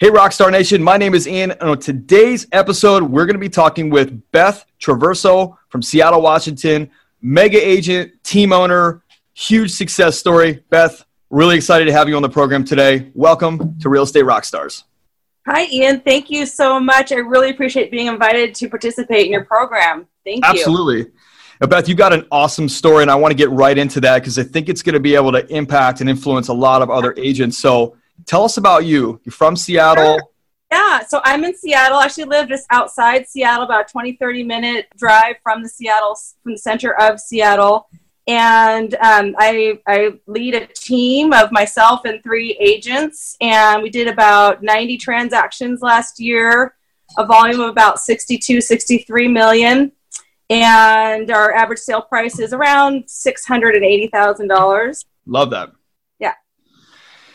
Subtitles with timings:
[0.00, 0.82] Hey, Rockstar Nation.
[0.82, 1.52] My name is Ian.
[1.52, 6.90] And on today's episode, we're going to be talking with Beth Traverso from Seattle, Washington,
[7.22, 10.64] mega agent, team owner, huge success story.
[10.68, 13.12] Beth, really excited to have you on the program today.
[13.14, 14.82] Welcome to Real Estate Rockstars.
[15.46, 16.00] Hi, Ian.
[16.00, 17.12] Thank you so much.
[17.12, 20.08] I really appreciate being invited to participate in your program.
[20.24, 20.50] Thank you.
[20.50, 21.12] Absolutely.
[21.60, 24.18] Now, Beth, you've got an awesome story, and I want to get right into that
[24.18, 26.90] because I think it's going to be able to impact and influence a lot of
[26.90, 27.58] other agents.
[27.58, 29.20] So, Tell us about you.
[29.24, 30.18] You're from Seattle.
[30.18, 30.28] Sure.
[30.72, 31.98] Yeah, so I'm in Seattle.
[31.98, 36.52] I actually live just outside Seattle, about 20, 30 minute drive from the Seattle, from
[36.52, 37.86] the center of Seattle.
[38.26, 43.36] And um, I, I lead a team of myself and three agents.
[43.40, 46.74] And we did about 90 transactions last year,
[47.18, 49.92] a volume of about 62, 63 million.
[50.50, 55.04] And our average sale price is around $680,000.
[55.26, 55.72] Love that.
[56.18, 56.34] Yeah.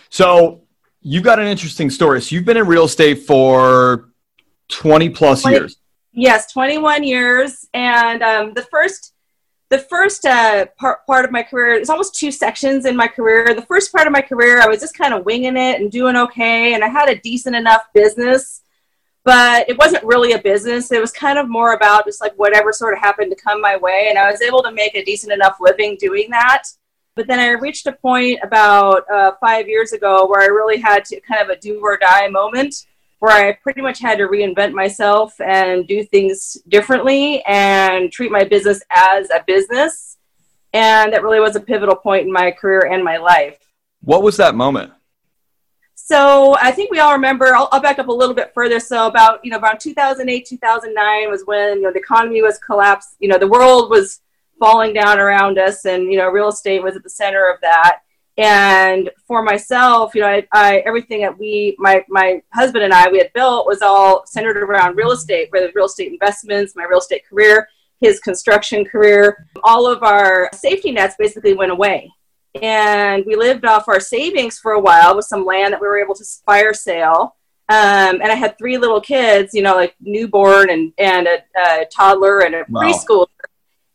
[0.09, 0.63] So
[1.01, 2.21] You've got an interesting story.
[2.21, 4.09] So you've been in real estate for
[4.69, 5.77] 20 plus 20, years.
[6.11, 7.67] Yes, 21 years.
[7.73, 9.13] And um, the first,
[9.69, 13.53] the first uh, part, part of my career, it's almost two sections in my career.
[13.55, 16.17] The first part of my career, I was just kind of winging it and doing
[16.17, 16.73] okay.
[16.73, 18.61] And I had a decent enough business,
[19.23, 20.91] but it wasn't really a business.
[20.91, 23.77] It was kind of more about just like whatever sort of happened to come my
[23.77, 24.07] way.
[24.09, 26.63] And I was able to make a decent enough living doing that.
[27.19, 31.03] But then I reached a point about uh, five years ago where I really had
[31.03, 32.85] to kind of a do or die moment
[33.19, 38.45] where I pretty much had to reinvent myself and do things differently and treat my
[38.45, 40.15] business as a business.
[40.71, 43.57] And that really was a pivotal point in my career and my life.
[43.99, 44.93] What was that moment?
[45.95, 47.53] So I think we all remember.
[47.53, 48.79] I'll, I'll, back up a little bit further.
[48.79, 53.17] So about you know around 2008, 2009 was when you know the economy was collapsed.
[53.19, 54.21] You know the world was
[54.59, 57.99] falling down around us and you know real estate was at the center of that.
[58.37, 63.09] And for myself you know I, I, everything that we my my husband and i
[63.09, 66.99] we had built was all centered around real estate whether real estate investments my real
[66.99, 67.67] estate career
[67.99, 72.11] his construction career all of our safety nets basically went away.
[72.61, 75.99] And we lived off our savings for a while with some land that we were
[75.99, 77.35] able to fire sale.
[77.69, 81.85] Um, and I had three little kids, you know, like newborn and, and a, a
[81.95, 82.81] toddler and a wow.
[82.81, 83.27] preschooler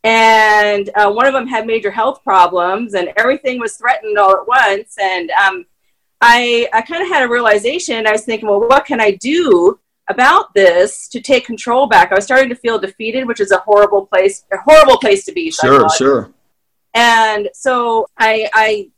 [0.04, 4.47] and uh, one of them had major health problems and everything was threatened all at
[4.47, 4.97] once.
[5.00, 5.65] And um,
[6.20, 8.06] i, I kind of had a realization.
[8.06, 9.78] I was thinking well what can i do
[10.09, 12.12] about this to take control back?
[12.12, 15.32] I was starting to feel defeated which is a horrible place a horrible place to
[15.32, 16.31] be sure sure.
[16.93, 18.91] And so i i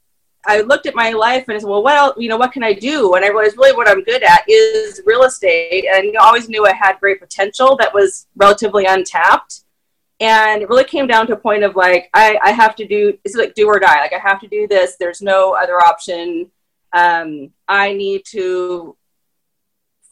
[0.49, 2.63] I looked at my life and I said, well, what else, you know, what can
[2.63, 3.15] I do?
[3.15, 5.87] And I realized really what I'm good at is real estate.
[5.93, 9.65] And I always knew I had great potential that was relatively untapped
[10.21, 13.19] and it really came down to a point of like I, I have to do
[13.25, 14.01] it's like do or die.
[14.01, 14.97] Like i have to do this.
[14.97, 16.51] There's no other option.
[16.93, 18.97] Um, i need to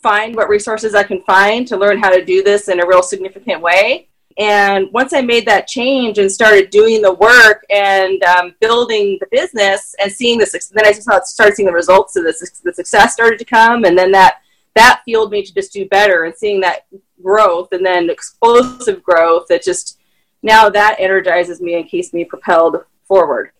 [0.03, 3.03] find what resources i can find to learn how to do this in a real
[3.03, 4.09] significant way.
[4.37, 9.29] And once i made that change and started doing the work and um, building the
[9.31, 13.39] business and seeing this then i started seeing the results of this the success started
[13.39, 13.85] to come.
[13.85, 14.41] And then that
[14.75, 16.87] that fueled me to just do better and seeing that
[17.23, 19.99] growth and then explosive growth that just
[20.43, 23.51] now that energizes me and keeps me propelled forward.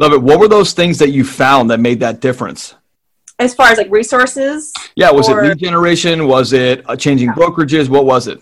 [0.00, 0.22] Love it.
[0.22, 2.74] What were those things that you found that made that difference?
[3.38, 4.72] As far as like resources?
[4.94, 6.26] Yeah, was or, it lead generation?
[6.26, 7.34] Was it uh, changing yeah.
[7.34, 7.88] brokerages?
[7.88, 8.40] What was it?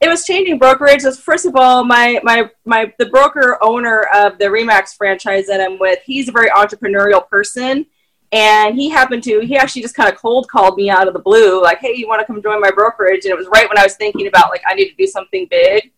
[0.00, 1.02] It was changing brokerage.
[1.18, 5.78] First of all, my my my the broker owner of the Remax franchise that I'm
[5.78, 7.84] with, he's a very entrepreneurial person
[8.32, 11.20] and he happened to, he actually just kind of cold called me out of the
[11.20, 13.24] blue, like, hey, you want to come join my brokerage?
[13.24, 15.46] And it was right when I was thinking about, like, I need to do something
[15.50, 15.92] big.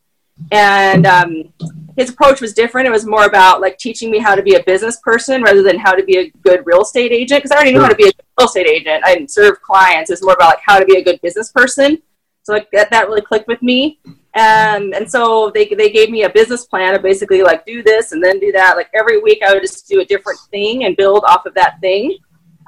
[0.50, 1.52] And um,
[1.96, 2.88] his approach was different.
[2.88, 5.79] It was more about, like, teaching me how to be a business person rather than
[5.79, 7.43] how to be a good real estate agent.
[7.43, 9.05] Because I already knew how to be a real estate agent.
[9.05, 10.11] I didn't serve clients.
[10.11, 12.00] It was more about, like, how to be a good business person.
[12.44, 14.00] So, like, that, that really clicked with me.
[14.34, 18.12] Um, and so they, they gave me a business plan of basically like do this
[18.12, 18.76] and then do that.
[18.76, 21.81] Like every week I would just do a different thing and build off of that
[21.81, 22.17] thing.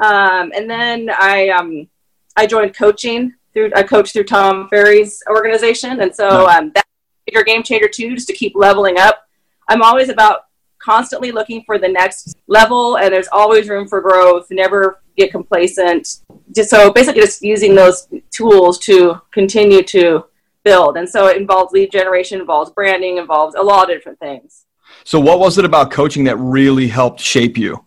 [0.02, 1.88] Um, and then I, um,
[2.36, 6.00] I joined coaching through, I coached through Tom Ferry's organization.
[6.00, 6.88] And so um, that's
[7.34, 9.26] a game changer too, just to keep leveling up.
[9.68, 10.46] I'm always about
[10.84, 14.46] constantly looking for the next level, and there's always room for growth.
[14.50, 16.20] Never get complacent.
[16.54, 20.26] Just so basically, just using those tools to continue to
[20.64, 20.96] build.
[20.96, 24.66] And so it involves lead generation, involves branding, involves a lot of different things.
[25.04, 27.84] So, what was it about coaching that really helped shape you?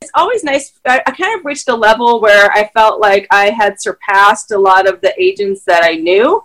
[0.00, 0.78] It's always nice.
[0.86, 4.58] I, I kind of reached a level where I felt like I had surpassed a
[4.58, 6.42] lot of the agents that I knew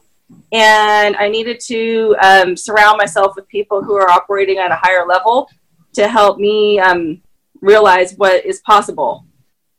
[0.51, 5.05] and I needed to um, surround myself with people who are operating at a higher
[5.05, 5.49] level
[5.93, 7.21] to help me um,
[7.61, 9.25] realize what is possible.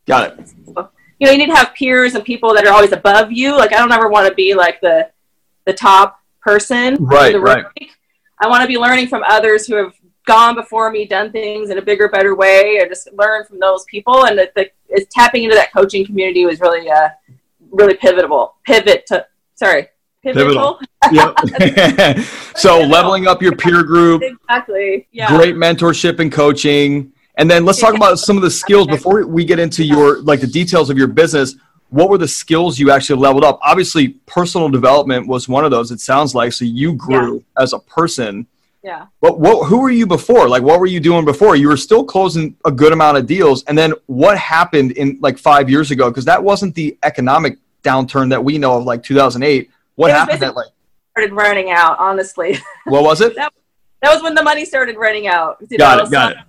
[0.07, 0.53] Got it.
[1.19, 3.57] You know, you need to have peers and people that are always above you.
[3.57, 5.09] Like I don't ever want to be like the
[5.65, 6.97] the top person.
[7.01, 7.65] Right, right.
[8.39, 9.95] I want to be learning from others who have
[10.27, 13.85] gone before me, done things in a bigger, better way, or just learn from those
[13.85, 14.27] people.
[14.27, 17.09] And the, the tapping into that coaching community was really, uh,
[17.71, 18.57] really pivotal.
[18.65, 19.89] Pivot to sorry,
[20.23, 20.81] pivotal.
[21.05, 21.35] pivotal.
[21.61, 22.19] yep.
[22.57, 24.23] so leveling up your peer group.
[24.23, 25.09] Exactly.
[25.13, 25.29] Yeah.
[25.37, 27.13] Great mentorship and coaching.
[27.37, 30.41] And then let's talk about some of the skills before we get into your like
[30.41, 31.55] the details of your business.
[31.93, 33.59] What were the skills you actually leveled up?
[33.63, 35.91] Obviously, personal development was one of those.
[35.91, 37.63] It sounds like so you grew yeah.
[37.63, 38.47] as a person.
[38.83, 39.09] Yeah.
[39.21, 39.69] But what?
[39.69, 40.49] Who were you before?
[40.49, 41.55] Like, what were you doing before?
[41.55, 45.37] You were still closing a good amount of deals, and then what happened in like
[45.37, 46.09] five years ago?
[46.09, 49.71] Because that wasn't the economic downturn that we know of, like 2008.
[49.97, 50.71] What happened that like
[51.11, 51.99] started running out?
[51.99, 52.57] Honestly,
[52.87, 53.35] what was it?
[53.37, 53.53] that,
[54.01, 55.59] that, was when the money started running out.
[55.69, 56.05] You got know?
[56.05, 56.11] it.
[56.11, 56.47] Got so, it.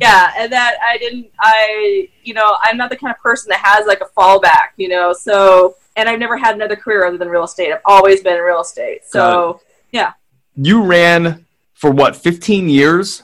[0.00, 1.30] Yeah, and that I didn't.
[1.40, 4.70] I you know I'm not the kind of person that has like a fallback.
[4.76, 7.72] You know, so and I've never had another career other than real estate.
[7.72, 9.02] I've always been in real estate.
[9.06, 9.60] So
[9.92, 10.12] yeah.
[10.54, 13.22] You ran for what 15 years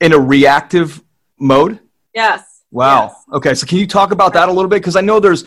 [0.00, 1.02] in a reactive
[1.38, 1.78] mode.
[2.14, 2.62] Yes.
[2.70, 3.06] Wow.
[3.06, 3.24] Yes.
[3.32, 4.76] Okay, so can you talk about that a little bit?
[4.76, 5.44] Because I know there's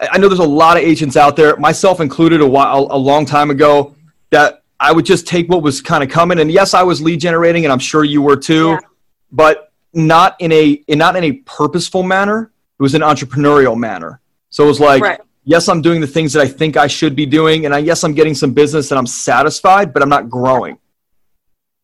[0.00, 3.26] I know there's a lot of agents out there, myself included, a while, a long
[3.26, 3.96] time ago,
[4.30, 6.38] that I would just take what was kind of coming.
[6.38, 8.80] And yes, I was lead generating, and I'm sure you were too, yeah.
[9.30, 12.52] But not in a in not in a purposeful manner.
[12.78, 14.20] It was an entrepreneurial manner.
[14.50, 15.20] So it was like, right.
[15.44, 18.04] yes, I'm doing the things that I think I should be doing, and I yes,
[18.04, 20.78] I'm getting some business and I'm satisfied, but I'm not growing.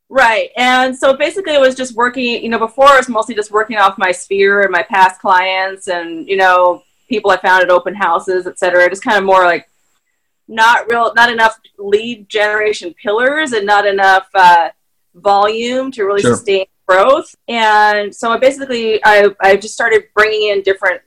[0.09, 0.51] Right.
[0.57, 3.79] And so basically it was just working, you know, before it was mostly just working
[3.79, 7.95] off my sphere and my past clients and, you know, people I found at open
[7.95, 8.89] houses, et cetera.
[8.89, 9.69] Just kind of more like
[10.47, 14.69] not real, not enough lead generation pillars and not enough uh,
[15.17, 16.37] volume to really sure.
[16.37, 17.35] sustain growth.
[17.49, 21.01] And so I basically, I, I just started bringing in different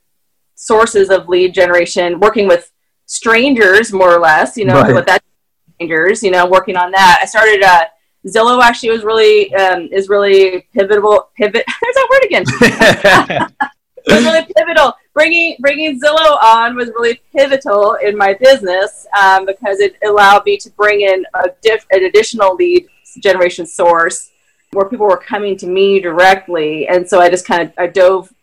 [0.56, 2.72] sources of lead generation, working with
[3.06, 4.94] strangers more or less, you know, right.
[4.94, 5.24] with that
[5.76, 7.20] strangers, you know, working on that.
[7.22, 7.86] I started, uh,
[8.26, 11.64] Zillow actually was really, um, is really pivotal, pivot.
[11.82, 13.48] There's that word again.
[14.08, 14.94] was really pivotal.
[15.14, 20.58] Bringing bringing Zillow on was really pivotal in my business um, because it allowed me
[20.58, 22.88] to bring in a diff, an additional lead
[23.20, 24.32] generation source
[24.72, 28.34] where people were coming to me directly, and so I just kind of I dove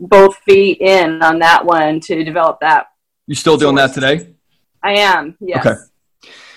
[0.00, 2.86] both feet in on that one to develop that.
[3.26, 4.28] You still doing that today?
[4.82, 5.36] I am.
[5.40, 5.66] Yes.
[5.66, 5.76] Okay.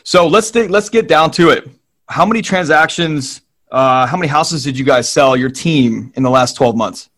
[0.04, 1.68] So let's think, let's get down to it.
[2.08, 3.42] How many transactions?
[3.72, 7.10] Uh, how many houses did you guys sell your team in the last twelve months?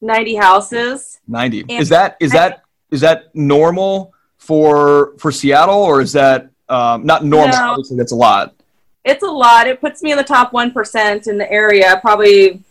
[0.00, 1.20] 90 houses.
[1.28, 1.60] 90.
[1.62, 7.04] And is that is that is that normal for for Seattle or is that um,
[7.04, 7.56] not normal?
[7.56, 8.54] No, Obviously, that's a lot.
[9.04, 9.66] It's a lot.
[9.66, 12.62] It puts me in the top one percent in the area, probably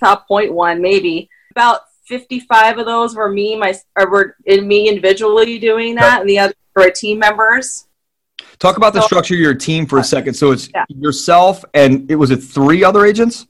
[0.00, 1.28] top 0.1 maybe.
[1.50, 6.20] About 55 of those were me, my or were in me individually doing that, okay.
[6.20, 7.86] and the other were team members.
[8.58, 10.34] Talk about the structure of your team for a second.
[10.34, 10.84] So it's yeah.
[10.88, 13.46] yourself and it was it three other agents?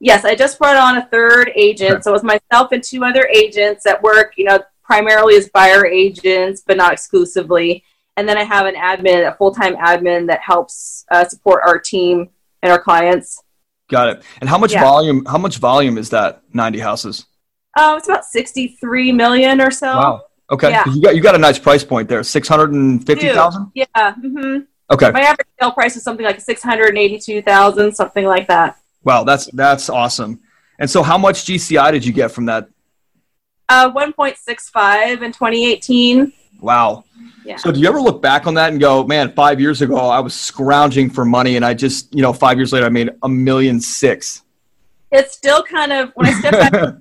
[0.00, 1.92] Yes, I just brought on a third agent.
[1.92, 2.02] Okay.
[2.02, 5.84] So it was myself and two other agents that work, you know, primarily as buyer
[5.84, 7.84] agents, but not exclusively.
[8.18, 11.78] And then I have an admin, a full time admin that helps uh, support our
[11.78, 12.30] team
[12.64, 13.40] and our clients.
[13.88, 14.22] Got it.
[14.40, 14.82] And how much yeah.
[14.82, 15.24] volume?
[15.24, 16.42] How much volume is that?
[16.52, 17.26] Ninety houses.
[17.76, 19.86] Oh, uh, it's about sixty-three million or so.
[19.86, 20.22] Wow.
[20.50, 20.70] Okay.
[20.70, 20.84] Yeah.
[20.86, 22.24] You got you got a nice price point there.
[22.24, 23.70] Six hundred and fifty thousand.
[23.74, 23.86] Yeah.
[23.94, 24.62] Mm-hmm.
[24.90, 25.12] Okay.
[25.12, 28.78] My average sale price is something like six hundred and eighty-two thousand, something like that.
[29.04, 30.40] Wow, that's that's awesome.
[30.80, 32.68] And so, how much GCI did you get from that?
[33.68, 36.32] Uh, 1.65 in 2018.
[36.60, 37.04] Wow.
[37.48, 37.56] Yeah.
[37.56, 40.20] So, do you ever look back on that and go, "Man, five years ago, I
[40.20, 43.28] was scrounging for money, and I just, you know, five years later, I made a
[43.28, 44.42] million six.
[45.10, 46.94] It's still kind of when I step back,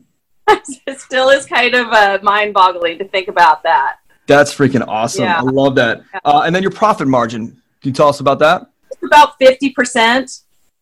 [0.88, 3.98] it still is kind of uh, mind-boggling to think about that.
[4.26, 5.26] That's freaking awesome.
[5.26, 5.40] Yeah.
[5.40, 6.04] I love that.
[6.24, 7.62] Uh, and then your profit margin.
[7.82, 8.68] Can you tell us about that?
[8.90, 10.40] It's about fifty percent.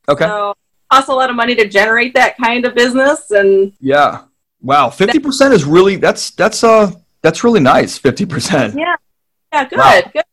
[0.08, 0.26] Okay.
[0.26, 0.56] So
[0.92, 4.24] costs a lot of money to generate that kind of business and yeah
[4.62, 6.92] wow 50% is really that's that's uh
[7.22, 8.96] that's really nice 50% yeah
[9.56, 10.02] yeah good wow.
[10.14, 10.24] good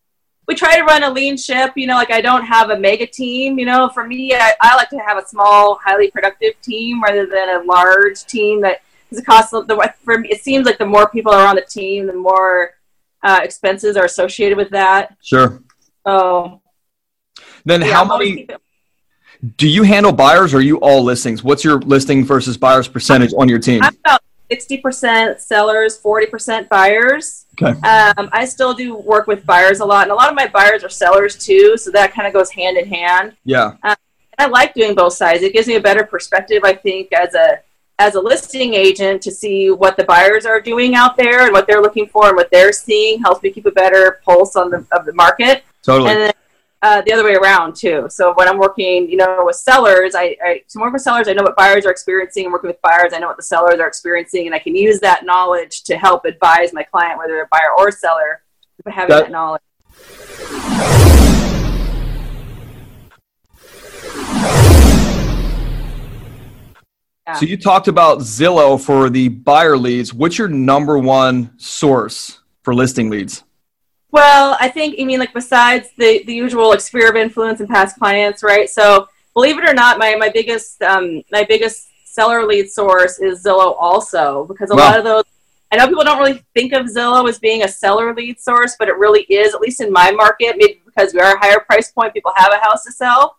[0.49, 1.73] we try to run a lean ship.
[1.77, 3.59] You know, like I don't have a mega team.
[3.59, 7.27] You know, for me, I, I like to have a small, highly productive team rather
[7.27, 9.53] than a large team that is a cost.
[9.53, 12.75] The for me, it seems like the more people are on the team, the more
[13.23, 15.17] uh, expenses are associated with that.
[15.23, 15.63] Sure.
[16.07, 16.61] So
[17.65, 18.49] then, yeah, how many
[19.57, 21.43] do you handle buyers or are you all listings?
[21.43, 23.83] What's your listing versus buyers percentage on your team?
[23.83, 24.21] I'm about
[24.51, 27.47] sixty percent sellers, forty percent buyers.
[27.61, 27.79] Okay.
[27.81, 30.83] Um, I still do work with buyers a lot, and a lot of my buyers
[30.85, 33.37] are sellers too, so that kind of goes hand in hand.
[33.45, 33.75] Yeah.
[34.39, 35.43] I like doing both sides.
[35.43, 37.61] It gives me a better perspective, I think, as a
[37.99, 41.67] as a listing agent to see what the buyers are doing out there and what
[41.67, 44.85] they're looking for and what they're seeing helps me keep a better pulse on the
[44.93, 45.63] of the market.
[45.83, 46.11] Totally.
[46.11, 46.33] And then
[46.83, 48.07] uh, the other way around too.
[48.11, 51.29] So when I'm working, you know, with sellers, I, I so work with sellers.
[51.29, 52.47] I know what buyers are experiencing.
[52.47, 54.99] I'm Working with buyers, I know what the sellers are experiencing, and I can use
[55.01, 58.43] that knowledge to help advise my client, whether they're a buyer or seller,
[58.85, 59.63] by having That- that knowledge.
[67.25, 67.35] Yeah.
[67.35, 70.13] So you talked about Zillow for the buyer leads.
[70.13, 73.45] What's your number one source for listing leads?
[74.13, 77.69] Well, I think I mean like besides the the usual like sphere of influence and
[77.69, 78.69] past clients, right?
[78.69, 83.43] So believe it or not, my my biggest um, my biggest seller lead source is
[83.43, 84.91] Zillow also because a Wow.
[84.91, 85.25] lot of those
[85.73, 88.89] I know people don't really think of Zillow as being a seller lead source, but
[88.89, 91.91] it really is, at least in my market, maybe because we are a higher price
[91.91, 93.39] point, people have a house to sell.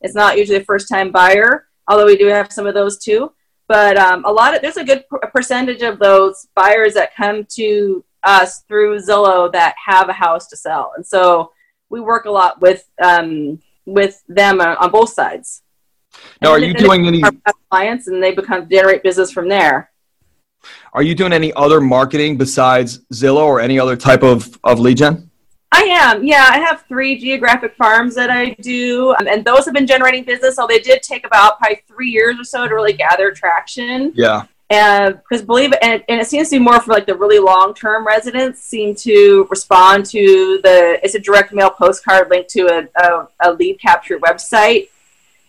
[0.00, 3.32] It's not usually a first time buyer, although we do have some of those too.
[3.68, 8.02] But um, a lot of there's a good percentage of those buyers that come to
[8.24, 11.52] us through Zillow that have a house to sell, and so
[11.88, 15.62] we work a lot with um, with them on, both sides.
[16.40, 17.22] Now, are you doing any
[17.70, 19.90] clients, and they become generate business from there.
[20.92, 24.98] are you doing any other marketing besides Zillow or any other type of, of lead
[24.98, 25.30] gen?
[25.72, 26.24] I am.
[26.24, 30.22] Yeah, I have three geographic farms that I do, um, and those have been generating
[30.22, 30.54] business.
[30.54, 34.12] So they did take about probably three years or so to really gather traction.
[34.14, 34.44] Yeah.
[34.68, 38.06] Because believe and, and it seems to be more for like the really long term
[38.06, 40.98] residents seem to respond to the.
[41.02, 44.88] It's a direct mail postcard linked to a, a, a lead capture website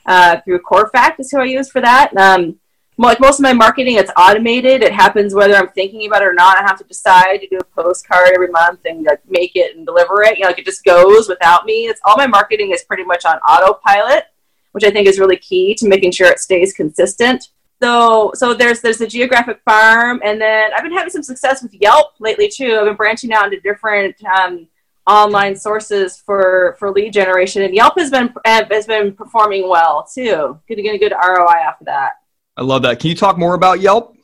[0.05, 2.15] uh, through CoreFact is who I use for that.
[2.15, 2.59] Um,
[2.97, 4.81] like most of my marketing, it's automated.
[4.81, 6.57] It happens whether I'm thinking about it or not.
[6.57, 9.85] I have to decide to do a postcard every month and like, make it and
[9.85, 10.37] deliver it.
[10.37, 11.87] You know, like it just goes without me.
[11.87, 14.25] It's all my marketing is pretty much on autopilot,
[14.71, 17.49] which I think is really key to making sure it stays consistent.
[17.85, 21.71] So, so there's there's the geographic farm, and then I've been having some success with
[21.75, 22.77] Yelp lately too.
[22.79, 24.67] I've been branching out into different um,
[25.05, 30.59] online sources for for lead generation, and Yelp has been has been performing well too.
[30.67, 32.13] Getting a good ROI off of that.
[32.57, 32.99] I love that.
[32.99, 34.14] Can you talk more about Yelp?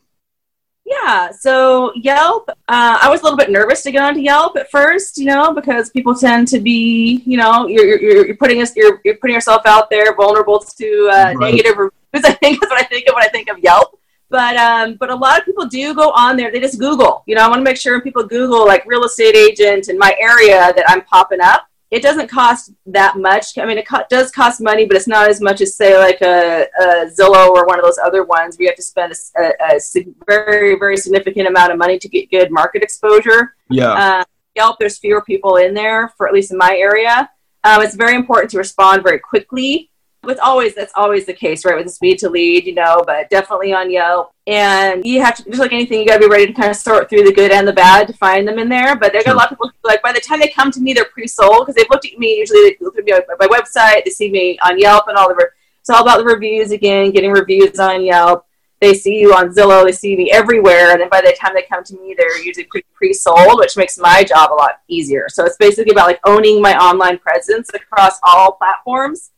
[0.85, 2.53] Yeah, so Yelp, uh,
[3.01, 5.89] I was a little bit nervous to get onto Yelp at first, you know, because
[5.89, 9.61] people tend to be, you know, you're, you're, you're putting us, you're, you're putting yourself
[9.65, 11.37] out there, vulnerable to uh, Right.
[11.55, 11.91] negative reviews.
[12.25, 13.97] I think is what I think of when I think of Yelp.
[14.29, 16.51] But um, but a lot of people do go on there.
[16.51, 17.23] They just Google.
[17.25, 19.97] You know, I want to make sure when people Google like real estate agent in
[19.97, 21.67] my area that I'm popping up.
[21.91, 23.57] It doesn't cost that much.
[23.57, 26.21] I mean, it co- does cost money, but it's not as much as say like
[26.21, 29.79] a, a Zillow or one of those other ones where you have to spend a
[29.79, 33.55] sig- very very significant amount of money to get good market exposure.
[33.69, 33.91] Yeah.
[33.91, 34.23] Uh,
[34.55, 37.29] Yelp, there's fewer people in there for at least in my area.
[37.63, 39.91] Um, it's very important to respond very quickly.
[40.23, 41.75] It's always that's always the case, right?
[41.75, 44.30] With the speed to lead, you know, but definitely on Yelp.
[44.47, 46.75] And you have to just like anything, you got to be ready to kind of
[46.75, 48.95] sort through the good and the bad to find them in there.
[48.95, 50.81] But there got a lot of people who, like by the time they come to
[50.81, 52.37] me, they're pre-sold because they've looked at me.
[52.37, 55.29] Usually, they look at me on my website, they see me on Yelp, and all
[55.29, 55.35] the.
[55.35, 55.45] Re-
[55.79, 58.45] it's all about the reviews again, getting reviews on Yelp
[58.81, 61.61] they see you on Zillow, they see me everywhere, and then by the time they
[61.61, 65.27] come to me, they're usually pre- pre-sold, which makes my job a lot easier.
[65.29, 69.29] So it's basically about like owning my online presence across all platforms,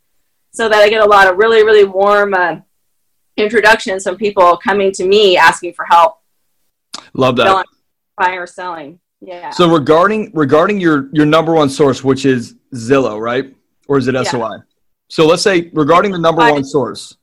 [0.51, 2.55] so that I get a lot of really, really warm uh,
[3.37, 6.19] introductions some people coming to me asking for help
[7.13, 7.45] Love that.
[7.47, 7.65] selling,
[8.17, 8.99] buying or selling.
[9.21, 9.49] Yeah.
[9.51, 13.55] So regarding regarding your your number one source, which is Zillow, right?
[13.87, 14.23] Or is it Yeah.
[14.23, 14.57] SOI?
[15.09, 17.17] So let's say regarding the number one source,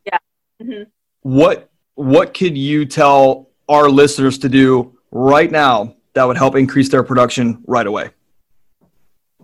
[0.63, 0.87] Mhm.
[1.23, 6.89] what what could you tell our listeners to do right now that would help increase
[6.89, 8.11] their production right away?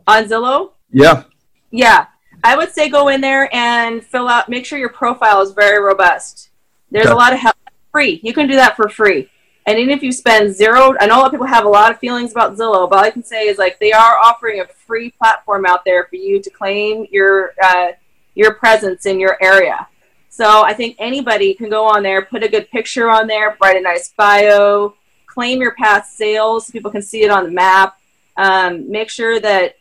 [0.07, 1.25] On Zillow, Yeah.
[1.71, 2.07] Yeah,
[2.45, 4.49] I would say go in there and fill out.
[4.49, 6.51] Make sure your profile is very robust.
[6.91, 7.13] There's Okay.
[7.13, 7.57] a lot of help.
[7.93, 8.21] Free.
[8.23, 9.31] You can do that for free.
[9.67, 11.91] And even if you spend zero, I know a lot of people have a lot
[11.91, 14.67] of feelings about Zillow, but all I can say is like they are offering a
[14.67, 17.93] free platform out there for you to claim your uh,
[18.35, 19.89] your presence in your area.
[20.29, 23.77] So I think anybody can go on there, put a good picture on there, write
[23.77, 24.95] a nice bio,
[25.27, 27.99] claim your past sales so people can see it on the map.
[28.37, 29.77] Um, make sure that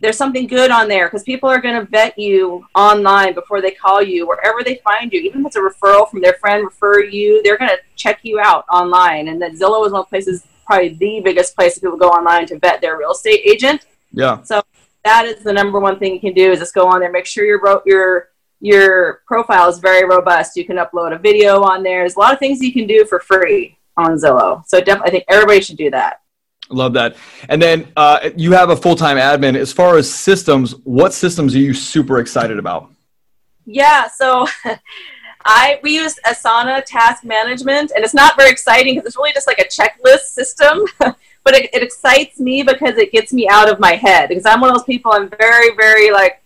[0.00, 3.70] there's something good on there because people are going to vet you online before they
[3.70, 5.20] call you wherever they find you.
[5.20, 8.38] Even if it's a referral from their friend refer you they're going to check you
[8.38, 9.28] out online.
[9.28, 12.08] And that zillow is one of the places probably the biggest place that people go
[12.08, 13.86] online to vet their real estate agent.
[14.12, 14.42] Yeah.
[14.42, 14.62] So
[15.04, 17.26] that is the number one thing you can do is just go on there make
[17.26, 20.56] sure your your your profile is very robust.
[20.56, 22.00] You can upload a video on there.
[22.00, 24.66] There's a lot of things you can do for free on zillow.
[24.66, 26.20] So definitely i think everybody should do that
[26.68, 27.16] Love that.
[27.48, 29.56] And then uh, you have a full time admin.
[29.56, 32.90] As far as systems, what systems are you super excited about?
[33.64, 34.46] Yeah, so
[35.44, 39.46] I we use Asana Task Management, and it's not very exciting because it's really just
[39.46, 40.84] like a checklist system.
[40.98, 44.28] but it, it excites me because it gets me out of my head.
[44.28, 45.12] Because I'm one of those people.
[45.12, 46.42] I'm very, very like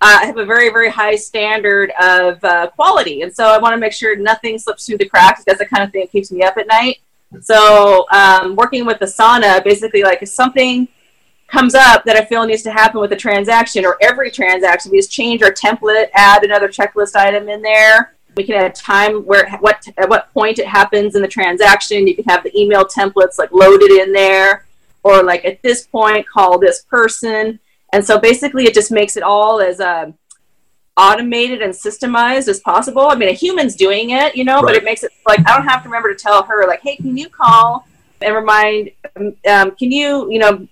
[0.00, 3.78] I have a very, very high standard of uh, quality, and so I want to
[3.78, 5.44] make sure nothing slips through the cracks.
[5.44, 6.98] That's the kind of thing that keeps me up at night.
[7.40, 10.88] So um, working with Asana, basically like if something
[11.48, 14.98] comes up that I feel needs to happen with a transaction or every transaction, we
[14.98, 18.14] just change our template, add another checklist item in there.
[18.36, 22.06] We can add time where what at what point it happens in the transaction.
[22.06, 24.64] You can have the email templates like loaded in there,
[25.02, 27.60] or like at this point call this person.
[27.92, 30.14] And so basically, it just makes it all as a um,
[30.96, 33.08] automated and systemized as possible.
[33.08, 34.66] I mean, a human's doing it, you know, right.
[34.66, 36.96] but it makes it like I don't have to remember to tell her like, hey,
[36.96, 37.86] can you call
[38.20, 38.90] and remind?
[39.16, 40.66] Um, um, can you, you know,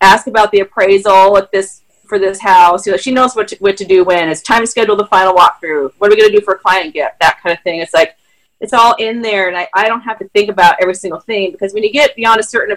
[0.00, 2.86] ask about the appraisal at this for this house?
[2.86, 5.06] You know, she knows what to, what to do when it's time to schedule the
[5.06, 5.92] final walkthrough.
[5.98, 7.18] What are we going to do for a client gift?
[7.20, 7.80] That kind of thing.
[7.80, 8.16] It's like
[8.60, 11.50] it's all in there, and I, I don't have to think about every single thing
[11.50, 12.76] because when you get beyond a certain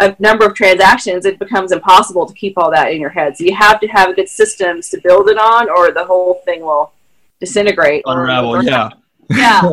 [0.00, 3.36] a number of transactions, it becomes impossible to keep all that in your head.
[3.36, 6.60] So you have to have good systems to build it on, or the whole thing
[6.62, 6.92] will
[7.40, 8.02] disintegrate.
[8.06, 8.90] Unravel, or, yeah.
[9.28, 9.72] Yeah.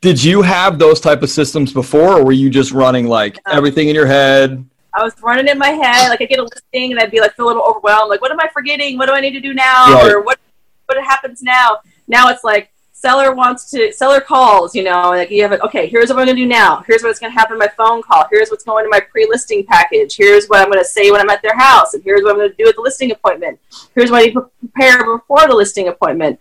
[0.00, 3.88] Did you have those type of systems before, or were you just running like everything
[3.88, 4.64] in your head?
[4.94, 7.34] I was running in my head, like I get a listing, and I'd be like
[7.34, 8.98] feel a little overwhelmed, like what am I forgetting?
[8.98, 9.94] What do I need to do now?
[9.94, 10.10] Right.
[10.10, 10.40] Or what
[10.86, 11.78] what happens now?
[12.08, 15.86] Now it's like seller wants to seller calls you know like you have it okay
[15.86, 16.84] here's what i'm going to do now.
[16.86, 18.26] Here's what's going to happen in my phone call.
[18.30, 20.16] Here's what's going to my pre-listing package.
[20.16, 21.94] Here's what i'm going to say when i'm at their house.
[21.94, 23.58] And here's what i'm going to do at the listing appointment.
[23.94, 26.38] Here's what i prepare before the listing appointment.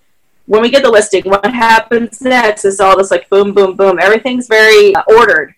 [0.48, 4.00] When we get the listing what happens next is all this like boom boom boom.
[4.02, 5.56] Everything's very uh, ordered.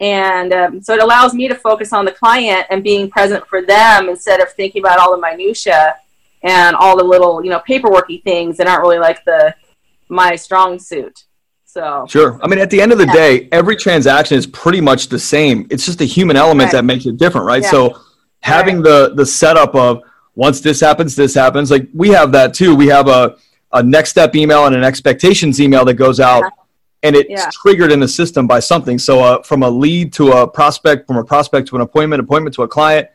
[0.00, 3.60] And um, so it allows me to focus on the client and being present for
[3.62, 5.96] them instead of thinking about all the minutia
[6.42, 9.54] and all the little you know paperworky things that aren't really like the
[10.10, 11.24] my strong suit.
[11.64, 12.38] So sure.
[12.42, 13.12] I mean, at the end of the yeah.
[13.12, 15.68] day, every transaction is pretty much the same.
[15.70, 16.72] It's just the human element right.
[16.72, 17.62] that makes it different, right?
[17.62, 17.70] Yeah.
[17.70, 18.00] So
[18.40, 18.84] having right.
[18.84, 20.02] the the setup of
[20.34, 21.70] once this happens, this happens.
[21.70, 22.74] Like we have that too.
[22.74, 23.36] We have a
[23.72, 26.42] a next step email and an expectations email that goes out.
[26.42, 26.48] Yeah.
[27.02, 28.98] And it's triggered in the system by something.
[28.98, 32.54] So, uh, from a lead to a prospect, from a prospect to an appointment, appointment
[32.56, 33.08] to a client,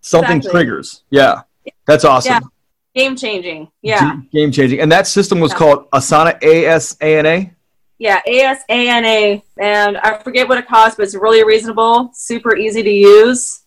[0.00, 0.60] something exactly.
[0.60, 1.02] triggers.
[1.10, 1.42] Yeah,
[1.86, 2.50] that's awesome.
[2.96, 3.68] Game changing.
[3.82, 4.16] Yeah.
[4.32, 4.80] Game changing.
[4.80, 5.58] And that system was yeah.
[5.58, 7.50] called Asana ASANA?
[7.98, 9.42] Yeah, ASANA.
[9.58, 13.64] And I forget what it costs, but it's really reasonable, super easy to use.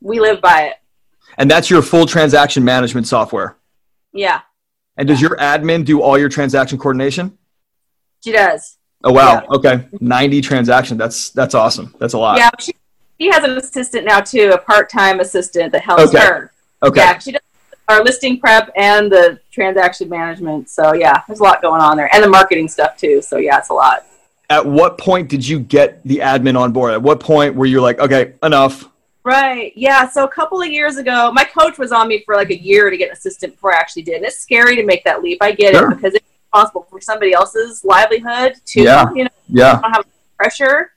[0.00, 0.74] We live by it.
[1.38, 3.56] And that's your full transaction management software?
[4.12, 4.40] Yeah.
[4.96, 7.38] And does your admin do all your transaction coordination?
[8.24, 8.78] She does.
[9.04, 9.34] Oh wow.
[9.34, 9.56] Yeah.
[9.56, 9.88] Okay.
[10.00, 10.98] 90 transactions.
[10.98, 11.94] That's that's awesome.
[12.00, 12.36] That's a lot.
[12.36, 12.72] Yeah, she,
[13.20, 16.18] she has an assistant now too, a part-time assistant that helps okay.
[16.18, 16.52] her.
[16.82, 17.00] Okay.
[17.00, 17.42] Yeah, she does
[17.88, 20.70] our listing prep and the transaction management.
[20.70, 23.22] So yeah, there's a lot going on there, and the marketing stuff too.
[23.22, 24.06] So yeah, it's a lot.
[24.50, 26.92] At what point did you get the admin on board?
[26.92, 28.88] At what point were you like, okay, enough?
[29.24, 29.72] Right.
[29.76, 30.08] Yeah.
[30.08, 32.90] So a couple of years ago, my coach was on me for like a year
[32.90, 34.16] to get an assistant before I actually did.
[34.16, 35.38] And it's scary to make that leap.
[35.40, 35.92] I get sure.
[35.92, 38.82] it because it's responsible for somebody else's livelihood too.
[38.82, 39.12] Yeah.
[39.14, 39.80] You know, yeah.
[39.80, 40.92] don't have pressure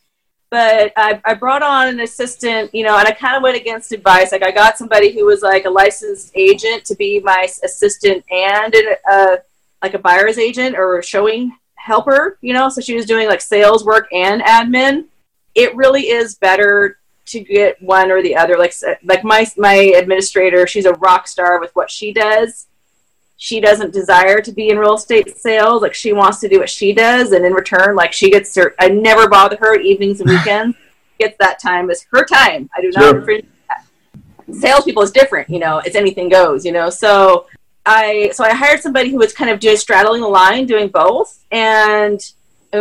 [0.49, 3.91] but I, I brought on an assistant, you know, and I kind of went against
[3.91, 4.31] advice.
[4.31, 8.73] Like I got somebody who was like a licensed agent to be my assistant and
[8.73, 9.38] a, uh,
[9.81, 12.69] like a buyer's agent or showing helper, you know.
[12.69, 15.05] So she was doing like sales work and admin.
[15.55, 18.58] It really is better to get one or the other.
[18.58, 22.67] Like like my my administrator, she's a rock star with what she does
[23.37, 25.81] she doesn't desire to be in real estate sales.
[25.81, 28.75] Like she wants to do what she does, and in return, like she gets her.
[28.79, 30.77] I never bother her evenings and weekends.
[31.19, 32.69] gets that time is her time.
[32.75, 33.19] I do not sure.
[33.19, 33.85] infringe that.
[34.53, 35.79] Salespeople is different, you know.
[35.79, 36.89] It's anything goes, you know.
[36.89, 37.47] So
[37.85, 41.43] I so I hired somebody who was kind of doing straddling the line, doing both,
[41.51, 42.19] and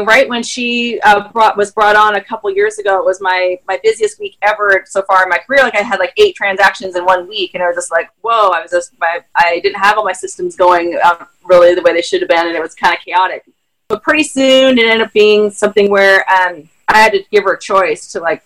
[0.02, 3.58] right when she uh, brought was brought on a couple years ago, it was my
[3.68, 5.62] my busiest week ever so far in my career.
[5.62, 8.50] Like I had like eight transactions in one week, and I was just like, whoa!
[8.50, 11.92] I was just my I didn't have all my systems going um, really the way
[11.92, 13.44] they should have been, and it was kind of chaotic.
[13.88, 17.54] But pretty soon, it ended up being something where um, I had to give her
[17.54, 18.42] a choice to like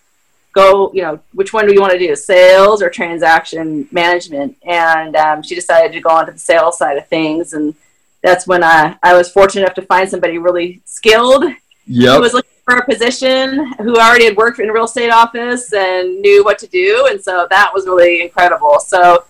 [0.52, 4.56] go, you know, which one do you want to do, sales or transaction management?
[4.64, 7.52] And um, she decided to go on to the sales side of things.
[7.52, 7.74] And
[8.22, 11.44] that's when I, I was fortunate enough to find somebody really skilled
[11.90, 12.16] Yep.
[12.16, 15.72] who was looking for a position, who already had worked in a real estate office
[15.72, 17.06] and knew what to do.
[17.10, 18.78] And so that was really incredible.
[18.80, 19.24] So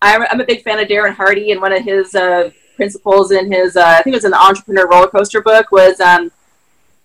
[0.00, 3.52] I'm, I'm a big fan of Darren Hardy, and one of his uh, principles in
[3.52, 6.30] his, uh, I think it was in the Entrepreneur Roller Coaster book, was um,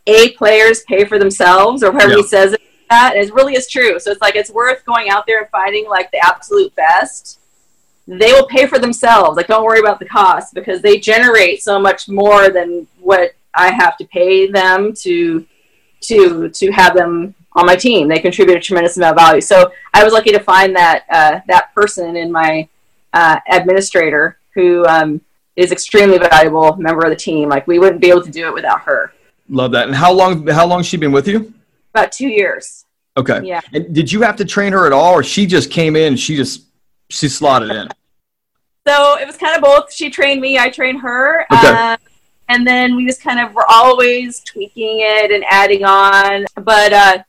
[0.07, 2.17] A, players pay for themselves, or whatever Yeah.
[2.17, 3.15] he says it, that.
[3.17, 3.99] And it really is true.
[3.99, 7.39] So it's like it's worth going out there and finding like the absolute best.
[8.07, 9.37] They will pay for themselves.
[9.37, 13.71] Like, don't worry about the cost because they generate so much more than what I
[13.71, 15.45] have to pay them to
[16.01, 18.07] to to have them on my team.
[18.07, 19.41] They contribute a tremendous amount of value.
[19.41, 22.67] So I was lucky to find that uh, that person in my
[23.13, 25.21] uh, administrator who um,
[25.55, 27.49] is extremely valuable member of the team.
[27.49, 29.13] Like we wouldn't be able to do it without her.
[29.49, 29.87] Love that.
[29.87, 30.47] And how long?
[30.47, 31.53] How long has she been with you?
[31.93, 32.85] About two years.
[33.15, 33.41] Okay.
[33.43, 33.61] Yeah.
[33.71, 36.15] And did you have to train her at all, or she just came in?
[36.15, 36.63] She just
[37.13, 37.87] she slotted in.
[38.87, 39.93] So it was kind of both.
[39.93, 41.45] She trained me, I trained her.
[41.53, 41.67] Okay.
[41.67, 41.97] Um,
[42.49, 46.45] and then we just kind of were always tweaking it and adding on.
[46.55, 47.23] But uh,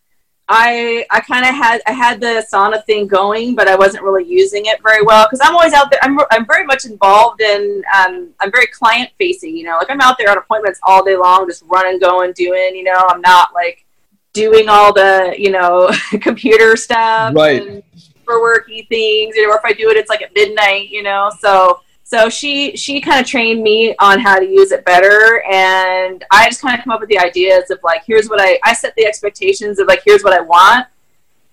[0.49, 4.25] I I kind of had I had the Asana thing going, but I wasn't really
[4.25, 6.01] using it very well because I'm always out there.
[6.03, 7.83] I'm, I'm very much involved in.
[7.97, 9.57] Um, I'm very client facing.
[9.57, 12.75] You know, like I'm out there on appointments all day long, just running, going, doing.
[12.75, 13.85] You know, I'm not like
[14.33, 17.63] doing all the you know computer stuff Right.
[17.63, 17.83] and
[18.25, 19.37] for worky things.
[19.37, 20.91] You know, or if I do it, it's like at midnight.
[20.91, 24.85] You know, so so she she kind of trained me on how to use it
[24.85, 28.41] better and i just kind of come up with the ideas of like here's what
[28.41, 30.87] i i set the expectations of like here's what i want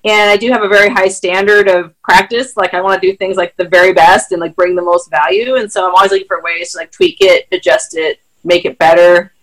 [0.03, 3.15] and i do have a very high standard of practice like i want to do
[3.15, 6.11] things like the very best and like bring the most value and so i'm always
[6.11, 9.33] looking for ways to like tweak it adjust it make it better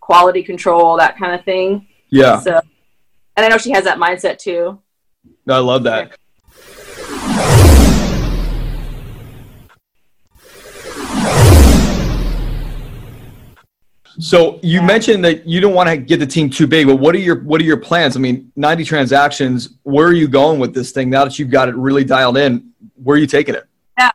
[0.00, 2.60] quality control that kind of thing Yeah, so
[3.36, 4.80] and i know she has that mindset too
[5.48, 6.16] I love that.
[14.18, 14.86] So you Yeah.
[14.86, 17.40] mentioned that you don't want to get the team too big, but what are your
[17.40, 18.16] what are your plans?
[18.16, 19.70] I mean, 90 transactions.
[19.82, 22.70] Where are you going with this thing now that you've got it really dialed in?
[23.02, 23.64] Where are you taking it?
[23.98, 24.10] Yeah.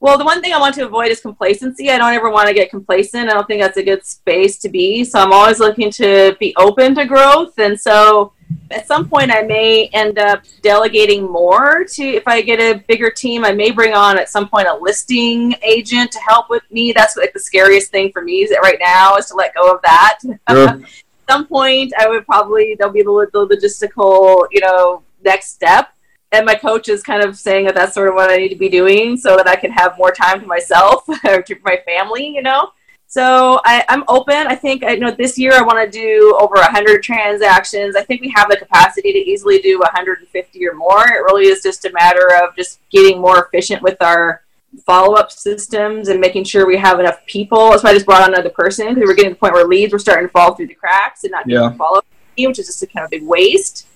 [0.00, 1.90] Well, the one thing I want to avoid is complacency.
[1.90, 3.28] I don't ever want to get complacent.
[3.28, 5.02] I don't think that's a good space to be.
[5.02, 7.58] So I'm always looking to be open to growth.
[7.58, 8.32] And so
[8.70, 13.10] at some point, I may end up delegating more to, if I get a bigger
[13.10, 16.92] team, I may bring on at some point a listing agent to help with me.
[16.92, 19.72] That's like the scariest thing for me is that right now is to let go
[19.72, 20.18] of that.
[20.50, 20.82] Sure.
[21.28, 25.92] some point I would probably there'll be the, the logistical you know next step
[26.32, 28.56] and my coach is kind of saying that that's sort of what I need to
[28.56, 32.26] be doing so that I can have more time to myself or to my family
[32.28, 32.70] you know
[33.10, 36.54] so I, I'm open I think I know this year I want to do over
[36.54, 41.22] 100 transactions I think we have the capacity to easily do 150 or more it
[41.22, 44.42] really is just a matter of just getting more efficient with our
[44.84, 47.70] follow-up systems and making sure we have enough people.
[47.70, 49.54] That's why I just brought on another person because we are getting to the point
[49.54, 51.70] where leads were starting to fall through the cracks and not Yeah.
[51.72, 53.86] follow-up, which is just a kind of big waste.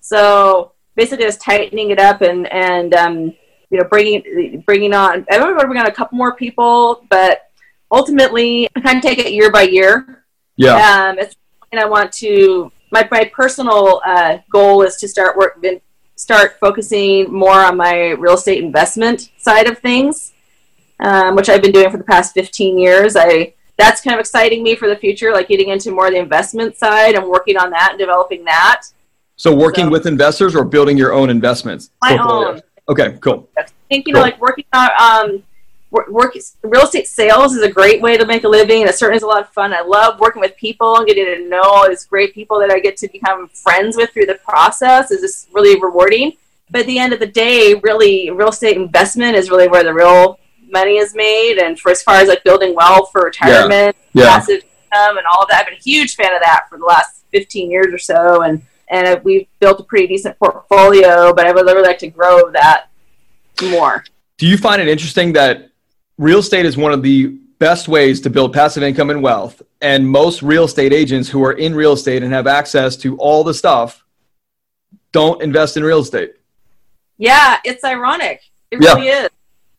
[0.00, 3.34] So basically, just tightening it up and and um,
[3.70, 5.26] you know bringing bringing on.
[5.30, 7.47] I don't know bring on a couple more people, but
[7.90, 10.24] ultimately, I kind of take it year by year.
[10.56, 10.74] Yeah.
[10.74, 11.36] Um, it's
[11.72, 12.72] and I want to.
[12.90, 15.62] My my personal uh, goal is to start work
[16.16, 20.32] start focusing more on my real estate investment side of things,
[21.00, 23.14] um, which I've been doing for the past 15 years.
[23.16, 26.18] I that's kind of exciting me for the future, like getting into more of the
[26.18, 28.82] investment side and working on that and developing that.
[29.36, 31.90] So working So- with investors or building your own investments?
[32.02, 32.60] My own.
[32.88, 33.48] Okay, cool.
[33.56, 35.42] I think you know, like working on um,
[35.90, 36.06] work,
[36.62, 38.82] real estate sales is a great way to make a living.
[38.82, 39.72] It certainly is a lot of fun.
[39.72, 42.78] I love working with people and getting to know all these great people that I
[42.80, 45.10] get to become friends with through the process.
[45.10, 46.32] is just really rewarding.
[46.70, 49.94] But at the end of the day, really, real estate investment is really where the
[49.94, 50.38] real
[50.70, 51.56] money is made.
[51.58, 54.26] And for as far as like building wealth for retirement, Yeah.
[54.26, 56.84] passive income, and all of that, I've been a huge fan of that for the
[56.84, 58.42] last 15 years or so.
[58.42, 62.50] And and we've built a pretty decent portfolio, but I would really like to grow
[62.52, 62.86] that
[63.64, 64.02] more.
[64.38, 65.70] Do you find it interesting that
[66.18, 67.28] real estate is one of the
[67.58, 69.62] best ways to build passive income and wealth?
[69.80, 73.44] And most real estate agents who are in real estate and have access to all
[73.44, 74.04] the stuff
[75.12, 76.34] don't invest in real estate.
[77.16, 78.42] Yeah, it's ironic.
[78.70, 78.94] It Yeah.
[78.94, 79.28] really is.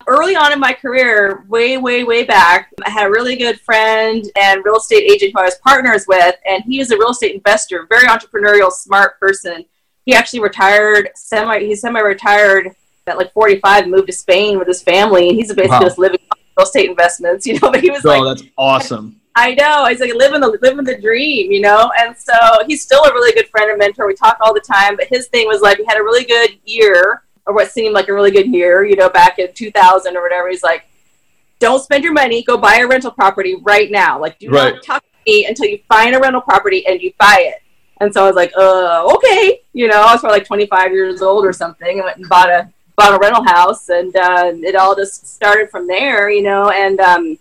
[0.08, 4.26] Early on in my career, way, way, way back, I had a really good friend
[4.40, 7.36] and real estate agent who I was partners with, and he was a real estate
[7.36, 9.66] investor, very entrepreneurial, smart person.
[10.06, 11.60] He actually retired semi.
[11.60, 12.76] He's semi-retired
[13.10, 15.82] at like 45, moved to Spain with his family, and he's basically Wow.
[15.82, 17.72] just living on real estate investments, you know.
[17.72, 19.16] But he was So like, that's awesome.
[19.36, 19.86] I know.
[19.86, 21.92] He's like living the living the dream, you know.
[22.00, 22.34] And so
[22.68, 24.06] he's still a really good friend and mentor.
[24.08, 24.96] We talk all the time.
[24.98, 28.10] But his thing was like he had a really good year, or what seemed like
[28.10, 30.50] a really good year, you know, back in 2000 or whatever.
[30.50, 30.84] He's like,
[31.60, 32.44] don't spend your money.
[32.44, 34.20] Go buy a rental property right now.
[34.20, 34.74] Like, do Right.
[34.76, 37.62] not talk to me until you find a rental property and you buy it.
[38.02, 39.62] And so I was like, uh, okay.
[39.74, 41.98] You know, I was probably like 25 years old or something.
[42.00, 45.72] and went and bought a bought a rental house, and uh, it all just started
[45.72, 46.30] from there.
[46.30, 47.40] You know, and um,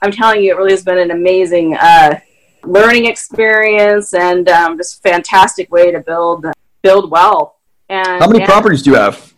[0.00, 2.20] I'm telling you, it really has been an amazing uh,
[2.64, 6.44] learning experience and um, just fantastic way to build
[6.82, 7.54] build wealth.
[7.88, 9.32] And How many yeah, properties do you have?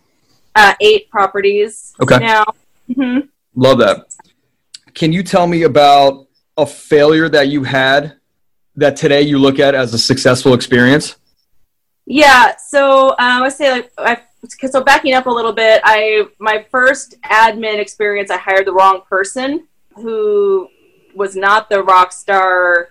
[0.53, 2.19] Uh, eight properties Okay.
[2.19, 2.43] now.
[2.93, 3.19] hmm
[3.55, 4.05] Love that.
[4.93, 8.17] Can you tell me about a failure that you had
[8.75, 11.15] that today you look at as a successful experience?
[12.05, 14.17] Yeah, so um, I would say like I,
[14.47, 19.01] so backing up a little bit, I my first admin experience, I hired the wrong
[19.09, 20.67] person who
[21.15, 22.89] was not the rock star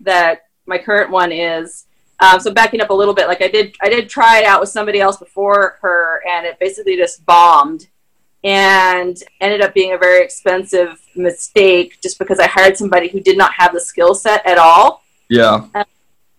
[0.00, 1.86] that my current one is.
[2.20, 4.60] Um, so backing up a little bit, like I did, I did try it out
[4.60, 7.86] with somebody else before her, and it basically just bombed,
[8.42, 13.38] and ended up being a very expensive mistake just because I hired somebody who did
[13.38, 15.66] not have the skill set at all Yeah.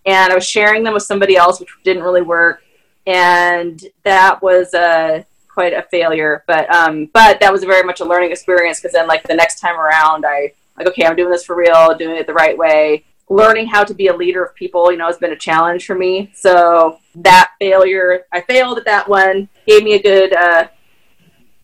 [0.06, 2.62] and I was sharing them with somebody else, which didn't really work,
[3.06, 6.44] and that was a quite a failure.
[6.46, 9.60] But um, but that was very much a learning experience because then like the next
[9.60, 13.04] time around, I like okay, I'm doing this for real, doing it the right way.
[13.28, 15.94] Learning how to be a leader of people, you know, has been a challenge for
[15.94, 16.32] me.
[16.34, 20.68] So that failure, I failed at that one, gave me a good uh,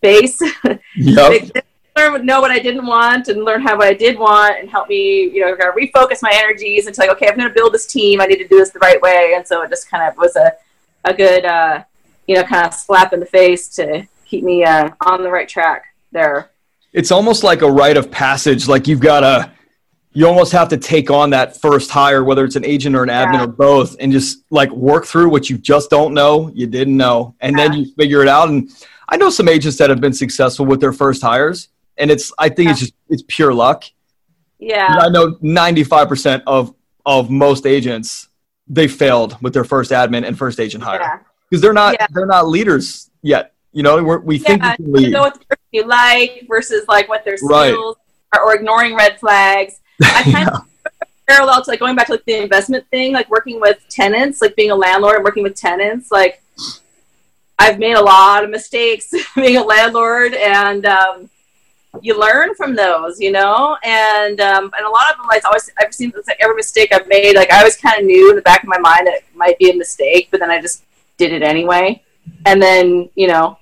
[0.01, 0.39] base.
[0.95, 1.51] Yep.
[1.95, 4.87] learn know what I didn't want and learn how what I did want and help
[4.87, 7.73] me, you know, kind of refocus my energies into like, okay, I'm going to build
[7.73, 8.21] this team.
[8.21, 9.33] I need to do this the right way.
[9.35, 10.53] And so it just kind of was a,
[11.07, 11.83] a good, uh,
[12.27, 15.47] you know, kind of slap in the face to keep me uh, on the right
[15.47, 16.51] track there.
[16.93, 18.67] It's almost like a rite of passage.
[18.67, 19.51] Like you've got to,
[20.13, 23.09] you almost have to take on that first hire, whether it's an agent or an
[23.09, 23.43] admin Yeah.
[23.43, 27.35] or both, and just like work through what you just don't know, you didn't know,
[27.39, 28.49] and then you figure it out.
[28.49, 28.69] And
[29.09, 32.49] I know some agents that have been successful with their first hires, and it's I
[32.49, 33.83] think it's just it's pure luck.
[34.59, 34.87] Yeah.
[34.99, 36.73] I know 95% of
[37.05, 38.27] of most agents
[38.69, 41.19] they failed with their first admin and first agent hire Yeah.
[41.49, 42.07] because they're not Yeah.
[42.11, 43.53] they're not leaders yet.
[43.73, 45.33] You know, we're, we think yeah, we can lead.
[45.71, 47.69] you like versus like what their Right.
[47.71, 47.95] skills
[48.33, 49.79] are, or ignoring red flags.
[50.03, 50.61] I kind of
[51.27, 54.55] parallel to like going back to like the investment thing, like working with tenants, like
[54.55, 56.11] being a landlord and working with tenants.
[56.11, 56.41] Like
[57.59, 61.29] I've made a lot of mistakes being a landlord, and um,
[62.01, 63.77] you learn from those, you know.
[63.83, 66.89] And um, and a lot of them, like I always, I've seen like every mistake
[66.93, 67.35] I've made.
[67.35, 69.57] Like I always kind of knew in the back of my mind that it might
[69.59, 70.83] be a mistake, but then I just
[71.17, 72.03] did it anyway.
[72.45, 73.57] And then you know,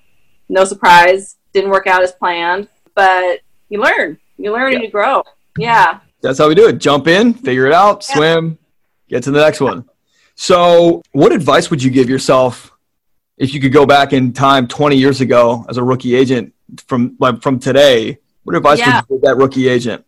[0.48, 2.68] no surprise, didn't work out as planned.
[2.94, 5.22] But you learn, you learn, and you grow.
[5.58, 6.00] Yeah.
[6.22, 6.78] That's how we do it.
[6.78, 8.16] Jump in, figure it out, Yeah.
[8.16, 8.58] swim,
[9.08, 9.84] get to the next one.
[10.34, 12.72] So, what advice would you give yourself
[13.38, 16.52] if you could go back in time 20 years ago as a rookie agent
[16.86, 18.18] from like from today?
[18.44, 19.00] What advice Yeah.
[19.00, 20.04] would you give that rookie agent?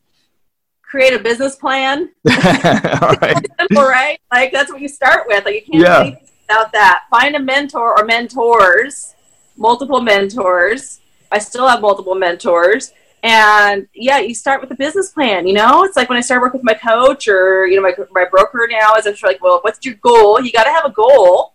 [0.83, 2.11] Create a business plan.
[2.31, 3.37] All right.
[3.61, 4.18] simple, right?
[4.33, 5.44] Like that's what you start with.
[5.44, 5.97] Like you can't Yeah.
[5.97, 7.05] do anything without that.
[7.11, 9.14] Find a mentor or mentors,
[9.57, 11.01] multiple mentors.
[11.31, 12.92] I still have multiple mentors.
[13.23, 15.47] And yeah, you start with a business plan.
[15.47, 17.92] You know, it's like when I started working with my coach or you know my
[18.12, 20.40] my broker now is it's like, well, what's your goal?
[20.40, 21.55] You got to have a goal,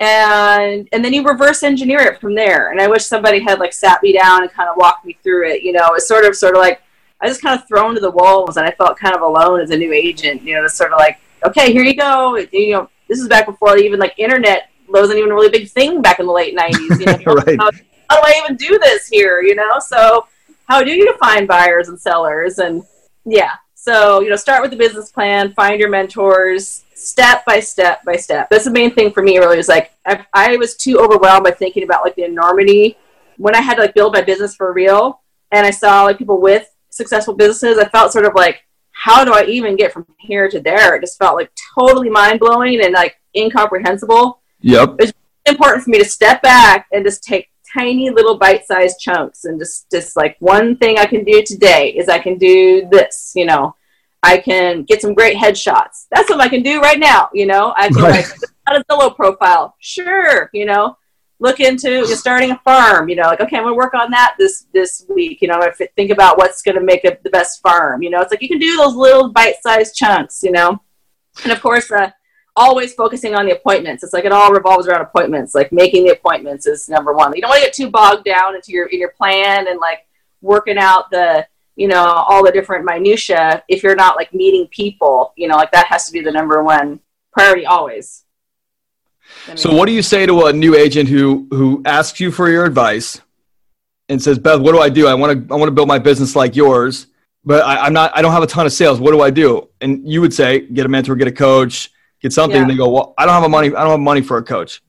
[0.00, 2.72] and and then you reverse engineer it from there.
[2.72, 5.48] And I wish somebody had like sat me down and kind of walked me through
[5.50, 5.62] it.
[5.62, 6.82] You know, it's sort of sort of like
[7.20, 9.70] I was kind of thrown to the wolves, and I felt kind of alone as
[9.70, 10.42] a new agent.
[10.42, 12.36] You know, it's sort of like, okay, here you go.
[12.36, 16.02] You know, this is back before even like internet wasn't even a really big thing
[16.02, 16.98] back in the late '90s.
[16.98, 17.60] You know, Right.
[17.60, 17.70] how,
[18.08, 19.42] how do I even do this here?
[19.42, 20.26] You know, so
[20.66, 22.58] how do you find buyers and sellers?
[22.58, 22.82] And
[23.26, 28.04] yeah, so you know, start with the business plan, find your mentors, step by step
[28.04, 28.48] by step.
[28.50, 29.38] That's the main thing for me.
[29.38, 32.96] Really, is like I, I was too overwhelmed by thinking about like the enormity
[33.36, 35.20] when I had to like build my business for real,
[35.52, 37.78] and I saw like people with successful businesses.
[37.78, 40.96] I felt sort of like, how do I even get from here to there?
[40.96, 44.96] It just felt like totally mind blowing and like incomprehensible Yep.
[44.98, 45.12] It's
[45.46, 49.90] important for me to step back and just take tiny little bite-sized chunks and just
[49.90, 53.74] just like one thing I can do today is I can do this, you know.
[54.22, 56.06] I can get some great headshots.
[56.10, 57.72] That's what I can do right now, you know.
[57.76, 58.24] I can Right.
[58.68, 59.74] like a Zillow profile.
[59.80, 60.96] Sure, you know.
[61.42, 64.66] Look into starting a farm, you know, like okay, I'm gonna work on that this
[64.74, 65.40] this week.
[65.40, 68.02] You know, if think about what's gonna make a, the best farm.
[68.02, 70.82] You know, it's like you can do those little bite-sized chunks, you know.
[71.42, 72.10] And of course, uh,
[72.56, 74.02] always focusing on the appointments.
[74.02, 75.54] It's like it all revolves around appointments.
[75.54, 77.34] Like making the appointments is number one.
[77.34, 80.06] You don't want to get too bogged down into your in your plan and like
[80.42, 81.46] working out the
[81.80, 85.72] you know, all the different minutia if you're not like meeting people, you know, like
[85.72, 87.00] that has to be the number one
[87.32, 88.24] priority always.
[89.46, 92.30] I mean, so what do you say to a new agent who who asks you
[92.30, 93.22] for your advice
[94.10, 95.06] and says, Beth, what do I do?
[95.06, 97.06] I want to I want to build my business like yours,
[97.46, 99.00] but I, am not I don't have a ton of sales.
[99.00, 99.70] What do I do?
[99.80, 101.90] And you would say, get a mentor, get a coach,
[102.20, 102.56] get something.
[102.56, 102.62] Yeah.
[102.62, 104.42] And they go, Well, I don't have a money, I don't have money for a
[104.42, 104.82] coach.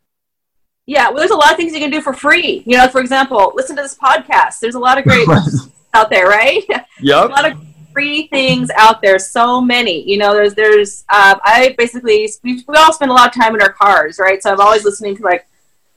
[0.88, 2.64] Yeah, well, there's a lot of things you can do for free.
[2.66, 4.60] You know, for example, listen to this podcast.
[4.60, 5.26] There's a lot of great
[5.94, 6.64] out there, right?
[7.04, 7.30] Yep.
[7.30, 7.58] a lot of
[7.92, 9.18] free things out there.
[9.18, 10.08] So many.
[10.08, 11.04] You know, there's there's.
[11.10, 14.42] Uh, I basically we, we all spend a lot of time in our cars, right?
[14.42, 15.48] So I'm always listening to like,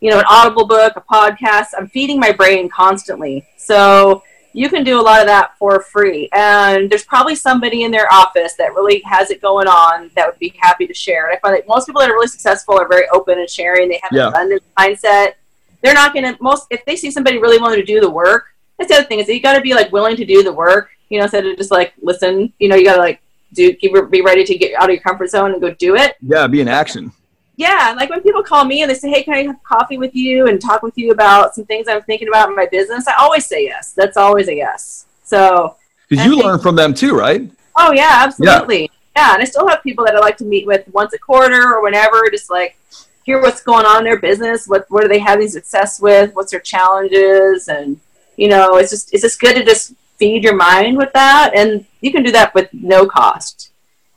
[0.00, 1.68] you know, an audible book, a podcast.
[1.76, 3.46] I'm feeding my brain constantly.
[3.58, 4.22] So
[4.54, 6.28] you can do a lot of that for free.
[6.32, 10.38] And there's probably somebody in their office that really has it going on that would
[10.38, 11.28] be happy to share.
[11.28, 13.88] And I find that most people that are really successful are very open and sharing.
[13.88, 14.28] They have yeah.
[14.28, 15.34] an abundance mindset.
[15.82, 18.53] They're not going to most if they see somebody really wanting to do the work.
[18.78, 20.52] That's the other thing is that you got to be like willing to do the
[20.52, 20.90] work.
[21.08, 22.52] You know, instead of just like listen.
[22.58, 23.20] You know, you got to like
[23.52, 26.16] do keep be ready to get out of your comfort zone and go do it.
[26.20, 27.12] Yeah, be in action
[27.56, 30.14] yeah, like when people call me and they say, "Hey, can I have coffee with
[30.14, 33.14] you and talk with you about some things I'm thinking about in my business?" I
[33.18, 33.92] always say yes.
[33.92, 35.06] That's always a yes.
[35.22, 35.76] So
[36.08, 37.48] because you learn from them too, right?
[37.76, 38.82] Oh yeah, absolutely.
[38.82, 38.88] Yeah.
[39.16, 41.74] yeah, and I still have people that I like to meet with once a quarter
[41.74, 42.76] or whenever, just like
[43.22, 44.66] hear what's going on in their business.
[44.66, 46.34] What what are they having success with?
[46.34, 47.68] What's their challenges?
[47.68, 48.00] And
[48.36, 51.84] you know, it's just it's just good to just feed your mind with that, and
[52.00, 53.72] you can do that with no cost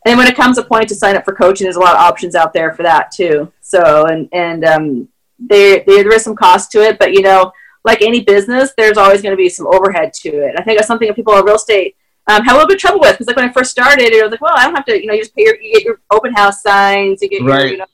[0.08, 2.00] and when it comes a point to sign up for coaching, there's a lot of
[2.00, 3.52] options out there for that too.
[3.62, 7.52] So, and and um, there there there is some cost to it, but you know,
[7.84, 10.56] like any business, there's always going to be some overhead to it.
[10.58, 12.82] I think that's something that people in real estate um, have a little bit of
[12.82, 14.86] trouble with because like when I first started, it was like, well, I don't have
[14.86, 17.44] to, you know, you just pay your, you get your open house signs, you get
[17.44, 17.64] right.
[17.64, 17.86] your, you know,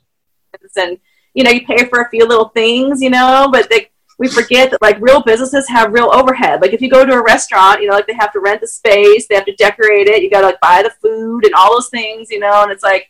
[0.78, 1.00] and
[1.34, 4.72] you know, you pay for a few little things, you know, but they we forget
[4.72, 6.62] that like real businesses have real overhead.
[6.62, 8.68] Like if you go to a restaurant, you know, like they have to rent the
[8.68, 11.74] space, they have to decorate it, you got to like buy the food and all
[11.74, 13.10] those things, you know, and it's like,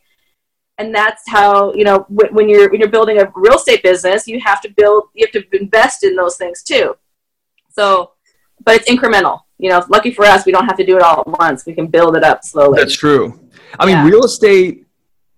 [0.80, 4.40] and that's how you know when you're when you're building a real estate business, you
[4.40, 6.96] have to build, you have to invest in those things too.
[7.70, 8.14] So,
[8.64, 9.42] but it's incremental.
[9.60, 11.66] You know, lucky for us, we don't have to do it all at once.
[11.66, 12.80] We can build it up slowly.
[12.80, 13.40] That's true.
[13.80, 14.86] I mean, real estate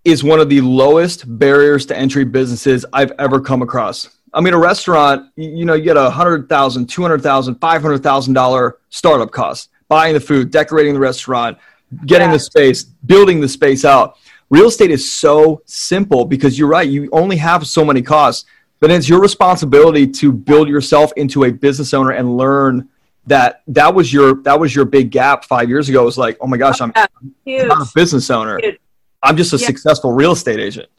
[0.04, 4.08] is one of the lowest barriers to entry businesses I've ever come across.
[4.36, 7.80] I mean, a restaurant, you know, you get a hundred thousand, two hundred thousand, five
[7.80, 11.56] hundred thousand dollar startup cost, buying the food, decorating the restaurant,
[12.04, 12.34] getting yeah.
[12.34, 14.18] the space, building the space out.
[14.50, 16.86] Real estate is so simple because you're right.
[16.86, 18.44] You only have so many costs,
[18.78, 22.90] but it's your responsibility to build yourself into a business owner and learn
[23.26, 26.02] that that was your that was your big gap five years ago.
[26.02, 27.08] It was like, oh my gosh, I'm, I'm
[27.46, 28.60] not a business owner.
[28.62, 28.78] Huge.
[29.22, 29.66] I'm just a yeah.
[29.66, 30.90] successful real estate agent.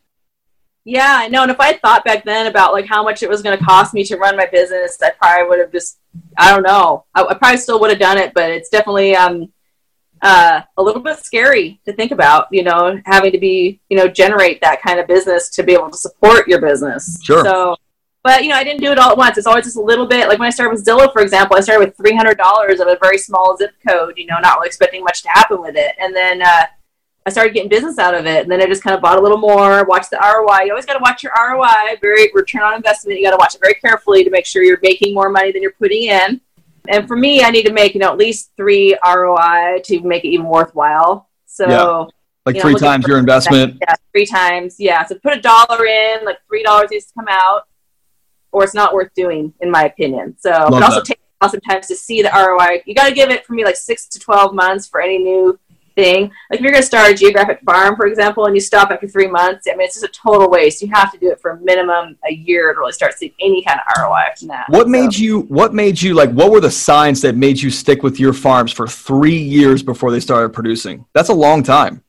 [0.87, 1.41] Yeah, I know.
[1.41, 3.63] And if I had thought back then about like how much it was going to
[3.63, 5.99] cost me to run my business, I probably would have just,
[6.37, 7.03] I don't know.
[7.13, 9.51] I, I probably still would have done it, but it's definitely um,
[10.21, 14.07] uh, a little bit scary to think about, you know, having to be, you know,
[14.07, 17.19] generate that kind of business to be able to support your business.
[17.21, 17.43] Sure.
[17.43, 17.75] So,
[18.23, 19.37] but, you know, I didn't do it all at once.
[19.37, 20.29] It's always just a little bit.
[20.29, 23.17] Like when I started with Zillow, for example, I started with $300 of a very
[23.17, 25.95] small zip code, you know, not really expecting much to happen with it.
[25.99, 26.63] And then, uh,
[27.27, 28.43] I started getting business out of it.
[28.43, 30.63] And then I just kind of bought a little more, watched the ROI.
[30.63, 33.19] You always got to watch your ROI, very return on investment.
[33.19, 35.61] You got to watch it very carefully to make sure you're making more money than
[35.61, 36.39] you're putting in.
[36.87, 40.23] And for me, I need to make, you know, at least three ROI to make
[40.23, 41.27] it even worthwhile.
[41.45, 42.05] So, yeah.
[42.45, 43.77] like you know, three times your investment.
[43.81, 44.77] Yeah, three times.
[44.79, 45.05] Yeah.
[45.05, 47.63] So put a dollar in, like $3 needs to come out,
[48.53, 50.37] or it's not worth doing, in my opinion.
[50.39, 52.83] So, Love but also take sometimes to see the ROI.
[52.85, 55.59] You got to give it for me like six to 12 months for any new
[55.97, 56.31] thing.
[56.49, 59.07] Like if you're going to start a geographic farm, for example, and you stop after
[59.07, 60.81] three months, I mean, it's just a total waste.
[60.81, 63.63] You have to do it for a minimum a year to really start seeing any
[63.63, 64.65] kind of ROI from that.
[64.69, 64.89] What so.
[64.89, 65.41] made you?
[65.41, 66.31] What made you like?
[66.31, 70.11] What were the signs that made you stick with your farms for three years before
[70.11, 71.05] they started producing?
[71.13, 72.03] That's a long time.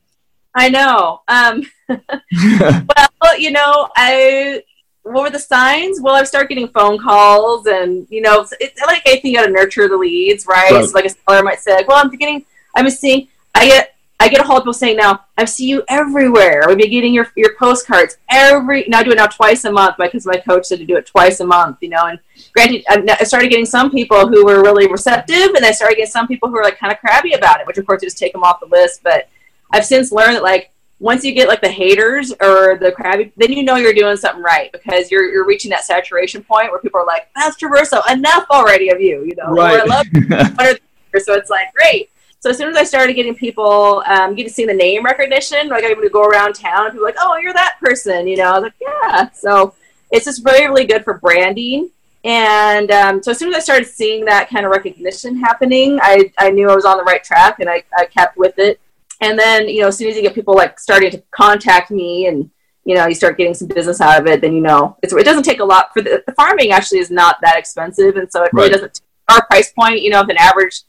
[0.55, 1.21] I know.
[1.27, 4.63] Um, well, you know, I
[5.03, 5.99] what were the signs?
[6.01, 9.47] Well, I start getting phone calls, and you know, it's like I think you got
[9.47, 10.71] to nurture the leads, right?
[10.71, 10.85] right.
[10.85, 14.41] So like a seller might say, "Well, I'm getting, I'm seeing I get I get
[14.41, 16.65] a hold of people saying now, I see you everywhere.
[16.67, 18.83] We've been getting your your postcards every.
[18.89, 21.05] Now I do it now twice a month because my coach said to do it
[21.05, 21.77] twice a month.
[21.79, 22.19] You know, and
[22.53, 26.27] granted, I started getting some people who were really receptive, and I started getting some
[26.27, 28.33] people who were like kind of crabby about it, which of course I just take
[28.33, 29.03] them off the list.
[29.03, 29.29] But
[29.71, 33.53] I've since learned that like once you get like the haters or the crabby, then
[33.53, 36.99] you know you're doing something right because you're you're reaching that saturation point where people
[36.99, 39.53] are like, "That's Traverso, enough already of you," you know.
[39.53, 39.79] Right.
[39.79, 40.07] Or, I love
[41.23, 42.09] so it's like great
[42.39, 45.67] so as soon as I started getting people, um, getting to see the name recognition,
[45.67, 48.37] like I'm able to go around town and people like, oh, you're that person, you
[48.37, 48.51] know.
[48.51, 49.29] I was like, yeah.
[49.31, 49.73] So
[50.11, 51.89] it's just really, really good for branding.
[52.23, 56.31] And um, so as soon as I started seeing that kind of recognition happening, I,
[56.37, 58.79] I knew I was on the right track and I, I kept with it.
[59.21, 62.27] And then, you know, as soon as you get people like starting to contact me
[62.27, 62.49] and,
[62.85, 65.43] you know, you start getting some business out of it, then, you know, it doesn't
[65.43, 68.15] take a lot for the, the, farming actually is not that expensive.
[68.15, 68.75] And so it really right.
[68.75, 70.81] doesn't, our price point, you know, if an average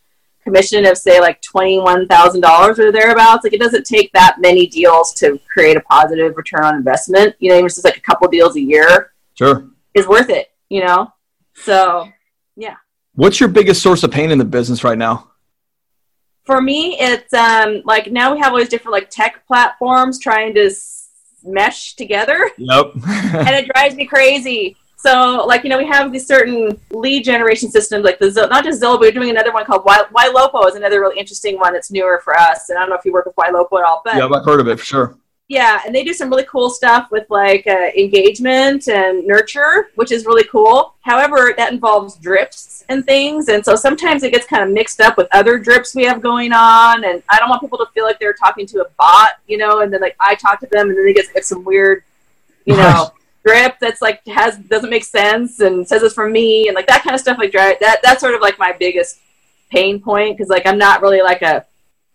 [0.42, 5.38] commission of say like $21,000 or thereabouts, like it doesn't take that many deals to
[5.52, 7.34] create a positive return on investment.
[7.38, 9.12] You know, even just like a couple deals a year.
[9.34, 9.68] Sure.
[9.94, 11.12] Is worth it, you know?
[11.54, 12.08] So,
[12.56, 12.76] yeah.
[13.14, 15.30] What's your biggest source of pain in the business right now?
[16.44, 20.54] For me, it's um, like now we have all these different like tech platforms trying
[20.54, 21.10] to s-
[21.44, 22.50] mesh together.
[22.56, 22.92] Yep.
[23.06, 24.76] and it drives me crazy.
[25.02, 28.82] So, like, you know, we have these certain lead generation systems, like the not just
[28.82, 31.90] Zillow, but we're doing another one called y- Ylopo is another really interesting one that's
[31.90, 32.68] newer for us.
[32.68, 34.60] And I don't know if you work with Ylopo at all, but yeah, I've heard
[34.60, 35.16] of it for sure.
[35.48, 40.12] Yeah, and they do some really cool stuff with like uh, engagement and nurture, which
[40.12, 40.94] is really cool.
[41.00, 45.16] However, that involves drips and things, and so sometimes it gets kind of mixed up
[45.16, 47.04] with other drips we have going on.
[47.04, 49.80] And I don't want people to feel like they're talking to a bot, you know,
[49.80, 52.04] and then like I talk to them, and then they get, get some weird,
[52.66, 53.12] you know.
[53.44, 57.02] Drip that's like has doesn't make sense and says it's from me and like that
[57.02, 59.18] kind of stuff like that that's sort of like my biggest
[59.70, 61.64] pain point because like i'm not really like a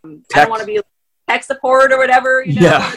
[0.04, 0.80] i don't want to be
[1.28, 2.96] tech support or whatever you know yeah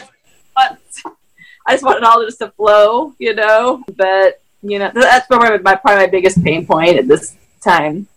[1.69, 3.83] I just want it all just to flow, you know.
[3.95, 8.07] But you know, that's probably my probably my biggest pain point at this time.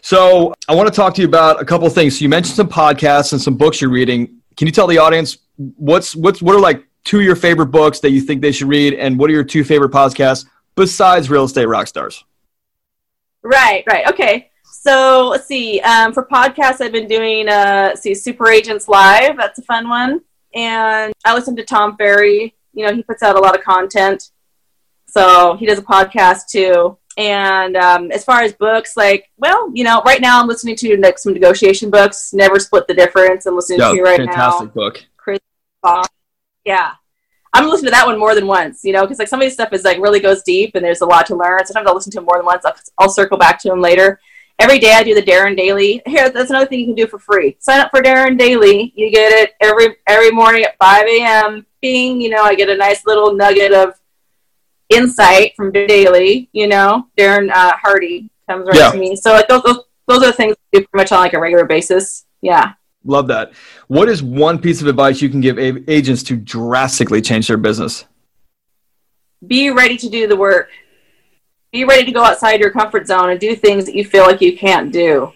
[0.00, 2.18] So I want to talk to you about a couple of things.
[2.18, 4.40] So you mentioned some podcasts and some books you're reading.
[4.56, 5.38] Can you tell the audience
[5.76, 8.68] what's what's what are like two of your favorite books that you think they should
[8.68, 12.24] read, and what are your two favorite podcasts besides Real Estate Rockstars?
[13.42, 14.50] Right, right, okay.
[14.64, 15.80] So let's see.
[15.80, 19.36] Um, for podcasts, I've been doing uh, see Super Agents Live.
[19.36, 20.20] That's a fun one
[20.54, 22.54] and I listen to Tom Ferry.
[22.72, 24.30] You know, he puts out a lot of content.
[25.06, 26.98] So he does a podcast too.
[27.16, 30.96] And um, as far as books, like, well, you know, right now I'm listening to
[30.96, 32.32] like some negotiation books.
[32.32, 33.46] Never split the difference.
[33.46, 34.34] I'm listening to right fantastic now.
[34.34, 35.06] Fantastic book.
[35.16, 35.38] Chris,
[35.84, 36.06] Voss.
[36.64, 36.92] Yeah,
[37.52, 38.84] I'm listening to that one more than once.
[38.84, 41.00] You know, because like some of these stuff is like really goes deep and there's
[41.00, 41.64] a lot to learn.
[41.66, 42.64] Sometimes I'll listen to him more than once.
[42.64, 44.18] I'll, I'll circle back to him later
[44.58, 46.02] every day I do the Darren Daily.
[46.06, 47.56] Here, that's another thing you can do for free.
[47.60, 48.92] Sign up for Darren Daily.
[48.96, 51.66] You get it every every morning at 5 a.m.
[51.82, 53.94] Bing, you know, I get a nice little nugget of
[54.90, 56.48] insight from Daily.
[56.52, 58.90] You know, Darren uh, Hardy comes right yeah.
[58.90, 59.16] to me.
[59.16, 61.40] So like those, those those are the things I do pretty much on like a
[61.40, 62.26] regular basis.
[62.40, 62.74] Yeah.
[63.04, 63.52] Love that.
[63.88, 68.06] What is one piece of advice you can give agents to drastically change their business?
[69.46, 70.70] Be ready to do the work
[71.74, 74.40] be ready to go outside your comfort zone and do things that you feel like
[74.40, 75.32] you can't do.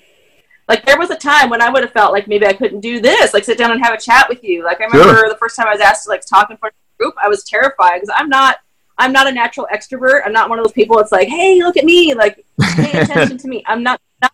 [0.69, 3.01] Like there was a time when I would have felt like maybe I couldn't do
[3.01, 4.64] this, like sit down and have a chat with you.
[4.64, 5.29] Like I remember sure.
[5.29, 7.27] the first time I was asked to like talk in front of a group, I
[7.27, 8.59] was terrified because I'm not
[8.99, 10.21] I'm not a natural extrovert.
[10.25, 12.45] I'm not one of those people that's like, hey, look at me, like
[12.77, 13.64] pay attention to me.
[13.66, 14.33] I'm not, not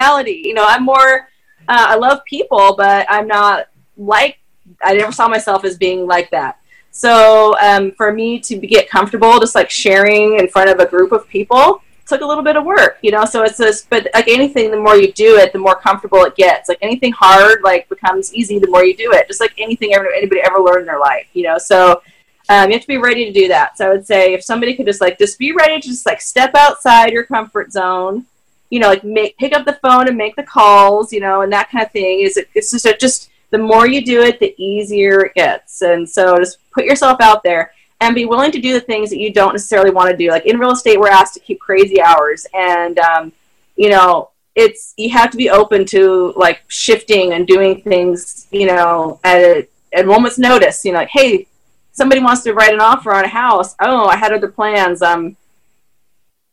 [0.00, 0.42] reality.
[0.44, 1.28] You know, I'm more
[1.68, 4.38] uh, I love people, but I'm not like
[4.82, 6.58] I never saw myself as being like that.
[6.90, 11.12] So um, for me to get comfortable, just like sharing in front of a group
[11.12, 13.24] of people, took a little bit of work, you know.
[13.24, 16.36] So it's this, but like anything, the more you do it, the more comfortable it
[16.36, 16.68] gets.
[16.68, 19.26] Like anything hard, like becomes easy the more you do it.
[19.26, 21.58] Just like anything ever, anybody ever learned in their life, you know.
[21.58, 22.02] So
[22.48, 23.78] um, you have to be ready to do that.
[23.78, 26.20] So I would say if somebody could just like just be ready to just like
[26.20, 28.26] step outside your comfort zone,
[28.70, 31.52] you know, like make pick up the phone and make the calls, you know, and
[31.52, 32.20] that kind of thing.
[32.20, 35.82] Is it, it's just a, just the more you do it, the easier it gets.
[35.82, 39.18] And so just put yourself out there and be willing to do the things that
[39.18, 40.30] you don't necessarily want to do.
[40.30, 43.32] Like in real estate, we're asked to keep crazy hours, and um,
[43.76, 48.66] you know, it's you have to be open to like shifting and doing things, you
[48.66, 50.84] know, at a, at moment's notice.
[50.84, 51.46] You know, like hey,
[51.92, 53.74] somebody wants to write an offer on a house.
[53.80, 55.00] Oh, I had other plans.
[55.00, 55.36] Um,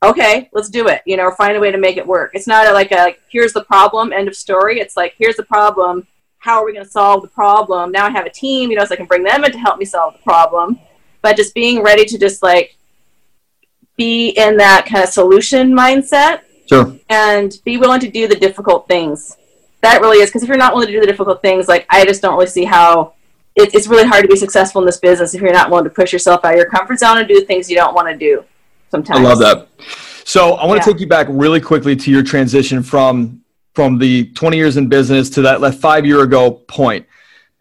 [0.03, 1.01] okay, let's do it.
[1.05, 2.31] You know, or find a way to make it work.
[2.33, 4.79] It's not a, like a like, here's the problem, end of story.
[4.79, 6.07] It's like here's the problem
[6.41, 7.91] how are we going to solve the problem?
[7.91, 9.77] Now I have a team, you know, so I can bring them in to help
[9.77, 10.79] me solve the problem.
[11.21, 12.77] But just being ready to just like
[13.95, 16.41] be in that kind of solution mindset.
[16.67, 16.97] Sure.
[17.09, 19.37] And be willing to do the difficult things.
[19.81, 22.05] That really is because if you're not willing to do the difficult things, like I
[22.05, 23.13] just don't really see how
[23.55, 25.91] it, it's really hard to be successful in this business if you're not willing to
[25.91, 28.43] push yourself out of your comfort zone and do things you don't want to do.
[28.91, 29.19] Sometimes.
[29.19, 29.67] I love that.
[30.25, 30.83] So I want yeah.
[30.83, 33.41] to take you back really quickly to your transition from
[33.73, 37.05] from the 20 years in business to that, that five year ago point.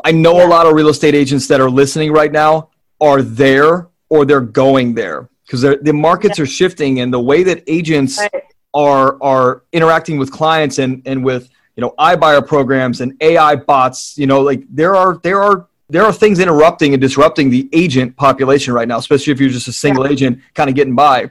[0.05, 0.47] I know yeah.
[0.47, 2.71] a lot of real estate agents that are listening right now
[3.01, 6.43] are there or they're going there because the markets yeah.
[6.43, 8.45] are shifting and the way that agents right.
[8.75, 14.19] are are interacting with clients and and with you know iBuyer programs and AI bots.
[14.19, 18.17] You know, like there are there are there are things interrupting and disrupting the agent
[18.17, 20.13] population right now, especially if you're just a single yeah.
[20.13, 21.31] agent kind of getting by.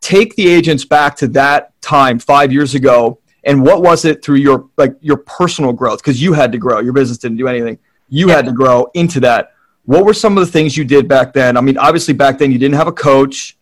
[0.00, 4.36] Take the agents back to that time five years ago and what was it through
[4.36, 5.98] your like your personal growth?
[5.98, 6.80] Because you had to grow.
[6.80, 7.78] Your business didn't do anything.
[8.08, 8.36] You yeah.
[8.36, 9.52] had to grow into that.
[9.84, 11.56] What were some of the things you did back then?
[11.56, 13.58] I mean obviously back then you didn't have a coach.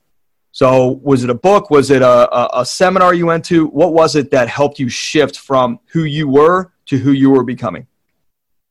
[0.52, 1.70] So was it a book?
[1.70, 3.66] Was it a, a, a seminar you went to?
[3.68, 7.42] What was it that helped you shift from who you were to who you were
[7.42, 7.86] becoming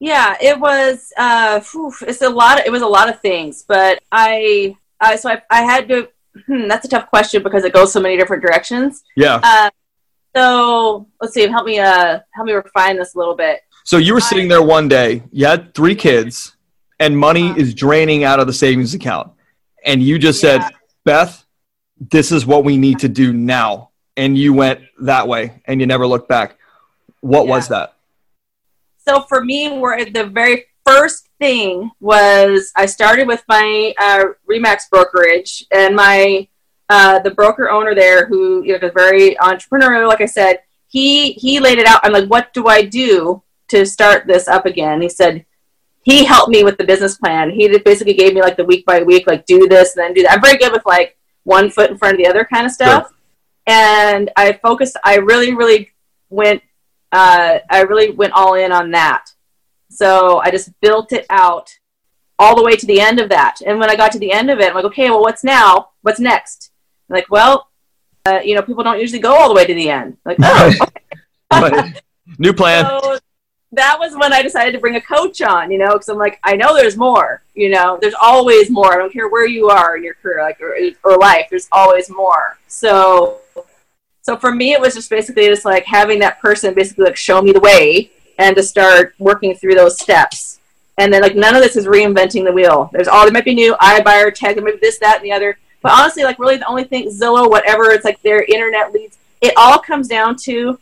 [0.02, 3.64] yeah it was uh whew, it's a lot of, it was a lot of things
[3.66, 6.10] but i uh, so I, I had to
[6.46, 9.70] hmm, that's a tough question because it goes so many different directions yeah uh,
[10.36, 11.48] so let's see.
[11.48, 11.80] Help me.
[11.80, 13.62] Uh, help me refine this a little bit.
[13.84, 15.24] So you were sitting there one day.
[15.32, 16.56] You had three kids,
[17.00, 17.60] and money uh-huh.
[17.60, 19.32] is draining out of the savings account,
[19.86, 20.68] and you just yeah.
[20.68, 21.46] said, "Beth,
[22.00, 25.88] this is what we need to do now." And you went that way, and you
[25.88, 26.58] never looked back.
[27.22, 27.52] What yeah.
[27.52, 27.96] was that?
[29.12, 34.90] So for me, where the very first thing was I started with my uh, Remax
[34.90, 36.48] brokerage, and my
[36.88, 41.34] uh, the broker owner there, who you know, is very entrepreneurial, like I said, he
[41.34, 42.00] he laid it out.
[42.04, 45.02] I'm like, what do I do to start this up again?
[45.02, 45.46] He said
[46.04, 47.50] he helped me with the business plan.
[47.50, 50.24] He basically gave me like the week by week, like do this and then do
[50.24, 50.32] that.
[50.32, 53.08] I'm very good with like one foot in front of the other kind of stuff.
[53.10, 53.18] Sure.
[53.68, 54.96] And I focused.
[55.04, 55.92] I really, really
[56.30, 56.62] went.
[57.12, 59.26] Uh, I really went all in on that.
[59.90, 61.78] So I just built it out
[62.40, 63.58] all the way to the end of that.
[63.66, 65.90] And when I got to the end of it, I'm like, okay, well, what's now?
[66.02, 66.72] What's next?
[67.12, 67.70] like, well,
[68.26, 70.18] uh, you know, people don't usually go all the way to the end.
[70.26, 70.74] Like, oh,
[71.54, 71.94] okay.
[72.40, 72.86] new plan.
[72.86, 73.20] So
[73.74, 76.40] that was when I decided to bring a coach on, you know, because I'm like,
[76.44, 78.94] I know there's more, you know, there's always more.
[78.94, 82.10] I don't care where you are in your career, like, or, or life, there's always
[82.10, 82.58] more.
[82.68, 83.40] So,
[84.22, 87.42] so for me, it was just basically just like having that person basically like show
[87.42, 90.60] me the way and to start working through those steps.
[90.98, 92.90] And then like none of this is reinventing the wheel.
[92.94, 95.32] There's all there might be new iBuyer tech, there might be this, that, and the
[95.32, 99.18] other but honestly, like really the only thing, Zillow, whatever, it's like their internet leads.
[99.42, 100.80] It all comes down to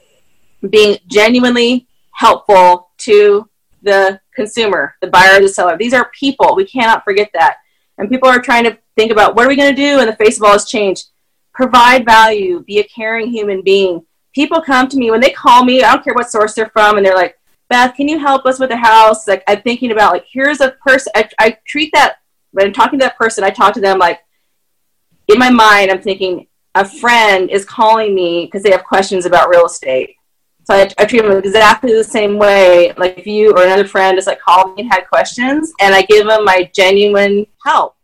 [0.69, 3.49] being genuinely helpful to
[3.81, 5.77] the consumer, the buyer, the seller.
[5.77, 6.55] These are people.
[6.55, 7.57] We cannot forget that.
[7.97, 10.15] And people are trying to think about what are we going to do in the
[10.15, 11.03] face of all this change?
[11.59, 14.05] Provide value, be a caring human being.
[14.33, 16.95] People come to me when they call me, I don't care what source they're from,
[16.95, 17.37] and they're like,
[17.67, 19.27] Beth, can you help us with the house?
[19.27, 22.19] Like, I'm thinking about, like, here's a person, I, I treat that,
[22.51, 24.21] when I'm talking to that person, I talk to them like,
[25.27, 29.49] in my mind, I'm thinking a friend is calling me because they have questions about
[29.49, 30.15] real estate.
[30.63, 32.93] So I, I, treat them exactly the same way.
[32.95, 36.03] Like if you or another friend just like called me and had questions, and I
[36.03, 37.97] give them my genuine help.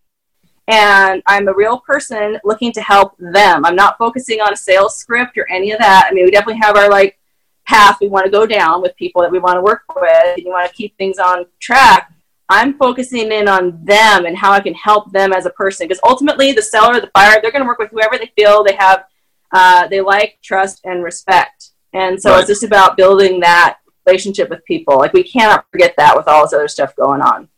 [0.68, 3.66] And I'm a real person looking to help them.
[3.66, 6.07] I'm not focusing on a sales script or any of that.
[6.09, 7.20] I mean, we definitely have our like
[7.68, 10.43] path we want to go down with people that we want to work with, and
[10.43, 12.11] you want to keep things on track.
[12.49, 15.88] I'm focusing in on them and how I can help them as a person.
[15.88, 18.76] Because ultimately, the seller, the buyer, they're going to work with whoever they feel they
[18.76, 19.05] have,
[19.51, 21.72] uh, they like, trust, and respect.
[21.93, 22.39] And so right.
[22.39, 24.97] it's just about building that relationship with people.
[24.97, 27.49] Like we cannot forget that with all this other stuff going on.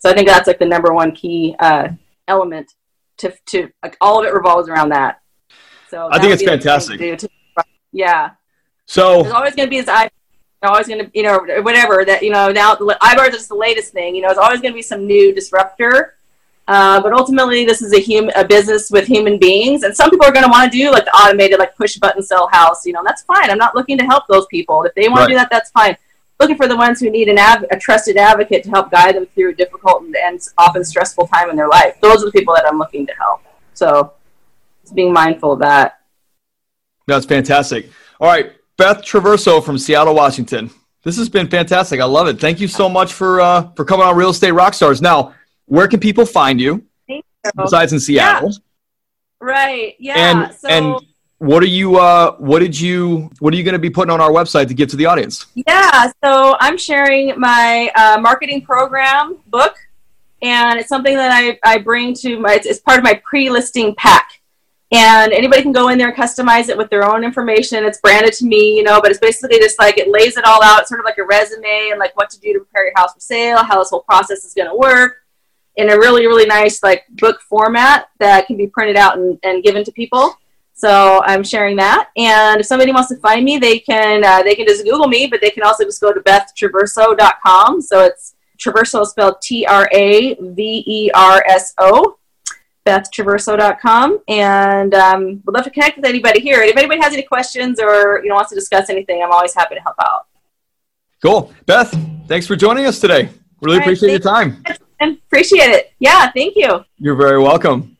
[0.00, 1.88] So I think that's like the number one key uh,
[2.28, 2.72] element
[3.18, 5.20] to to like all of it revolves around that.
[5.90, 6.98] So I think it's fantastic.
[7.00, 7.28] To,
[7.92, 8.30] yeah.
[8.86, 10.10] So there's always going to be this I.
[10.62, 14.16] always going to, you know, whatever that, you know, now iBuyers is the latest thing,
[14.16, 16.16] you know, it's always going to be some new disruptor.
[16.66, 20.26] Uh, but ultimately, this is a human, a business with human beings, and some people
[20.26, 22.84] are going to want to do like the automated, like push button sell house.
[22.84, 23.48] You know, that's fine.
[23.50, 24.82] I'm not looking to help those people.
[24.82, 25.26] If they want right.
[25.28, 25.96] to do that, that's fine.
[26.40, 29.26] Looking for the ones who need an av- a trusted advocate to help guide them
[29.34, 32.00] through a difficult and, and often stressful time in their life.
[32.00, 33.42] Those are the people that I'm looking to help.
[33.74, 34.12] So,
[34.82, 36.00] it's being mindful of that.
[37.06, 37.90] That's fantastic.
[38.20, 40.70] All right, Beth Traverso from Seattle, Washington.
[41.02, 42.00] This has been fantastic.
[42.00, 42.40] I love it.
[42.40, 45.00] Thank you so much for uh, for coming on Real Estate Rockstars.
[45.00, 45.34] Now,
[45.66, 46.84] where can people find you?
[47.06, 47.22] you.
[47.56, 48.50] Besides in Seattle.
[48.50, 48.58] Yeah.
[49.40, 49.96] Right.
[49.98, 50.14] Yeah.
[50.16, 51.07] And so, and
[51.38, 54.20] what are you uh what did you what are you going to be putting on
[54.20, 55.46] our website to give to the audience?
[55.54, 59.76] Yeah, so I'm sharing my uh, marketing program book
[60.42, 63.94] and it's something that I, I bring to my it's, it's part of my pre-listing
[63.94, 64.40] pack
[64.90, 67.84] and anybody can go in there and customize it with their own information.
[67.84, 70.62] It's branded to me, you know, but it's basically just like it lays it all
[70.62, 73.12] out, sort of like a resume and like what to do to prepare your house
[73.12, 75.24] for sale, how this whole process is going to work
[75.76, 79.62] in a really, really nice like book format that can be printed out and, and
[79.62, 80.38] given to people.
[80.78, 82.10] So I'm sharing that.
[82.16, 85.26] And if somebody wants to find me, they can uh, they can just Google me,
[85.26, 87.82] but they can also just go to bethtraverso.com.
[87.82, 92.18] So it's Traverso spelled T R A V E R S O
[92.86, 96.60] bethtraverso.com and um, would love to connect with anybody here.
[96.60, 99.54] And if anybody has any questions or you know wants to discuss anything, I'm always
[99.54, 100.26] happy to help out.
[101.20, 101.52] Cool.
[101.66, 101.90] Beth,
[102.28, 103.30] thanks for joining us today.
[103.60, 104.62] Really right, appreciate your time.
[105.00, 105.92] And appreciate it.
[105.98, 106.84] Yeah, thank you.
[106.98, 107.97] You're very welcome.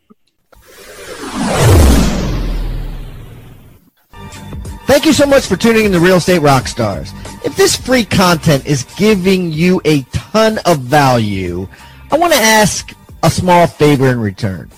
[4.88, 7.12] Thank you so much for tuning in to Real Estate Rockstars.
[7.44, 11.68] If this free content is giving you a ton of value,
[12.10, 14.70] I want to ask a small favor in return.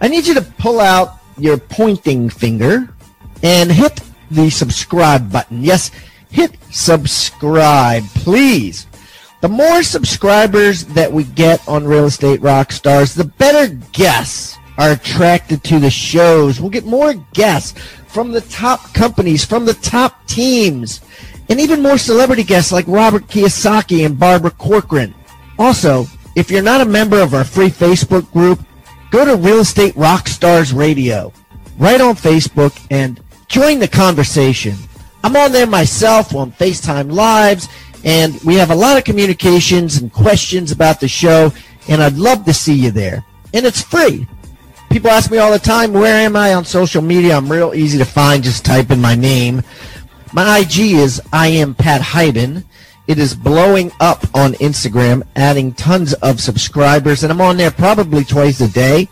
[0.00, 2.94] I need you to pull out your pointing finger
[3.42, 4.00] and hit
[4.30, 5.64] the subscribe button.
[5.64, 5.90] Yes,
[6.30, 8.86] hit subscribe, please.
[9.40, 15.64] The more subscribers that we get on Real Estate Rockstars, the better guests are attracted
[15.64, 16.60] to the shows.
[16.60, 17.74] We'll get more guests
[18.08, 21.00] from the top companies, from the top teams,
[21.48, 25.14] and even more celebrity guests like Robert Kiyosaki and Barbara Corcoran.
[25.58, 26.06] Also,
[26.36, 28.60] if you're not a member of our free Facebook group,
[29.10, 31.32] go to Real Estate Rockstars Radio
[31.78, 34.74] right on Facebook and join the conversation.
[35.24, 37.68] I'm on there myself on FaceTime Lives,
[38.04, 41.52] and we have a lot of communications and questions about the show,
[41.88, 43.24] and I'd love to see you there.
[43.52, 44.26] And it's free.
[44.98, 47.36] People ask me all the time, where am I on social media?
[47.36, 48.42] I'm real easy to find.
[48.42, 49.62] Just type in my name.
[50.32, 52.64] My IG is I am Pat Hiban.
[53.06, 58.24] It is blowing up on Instagram, adding tons of subscribers, and I'm on there probably
[58.24, 59.06] twice a day.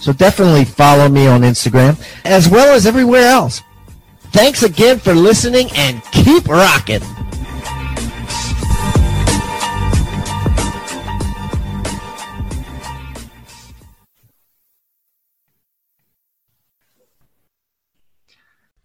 [0.00, 3.60] So definitely follow me on Instagram, as well as everywhere else.
[4.32, 7.02] Thanks again for listening and keep rocking.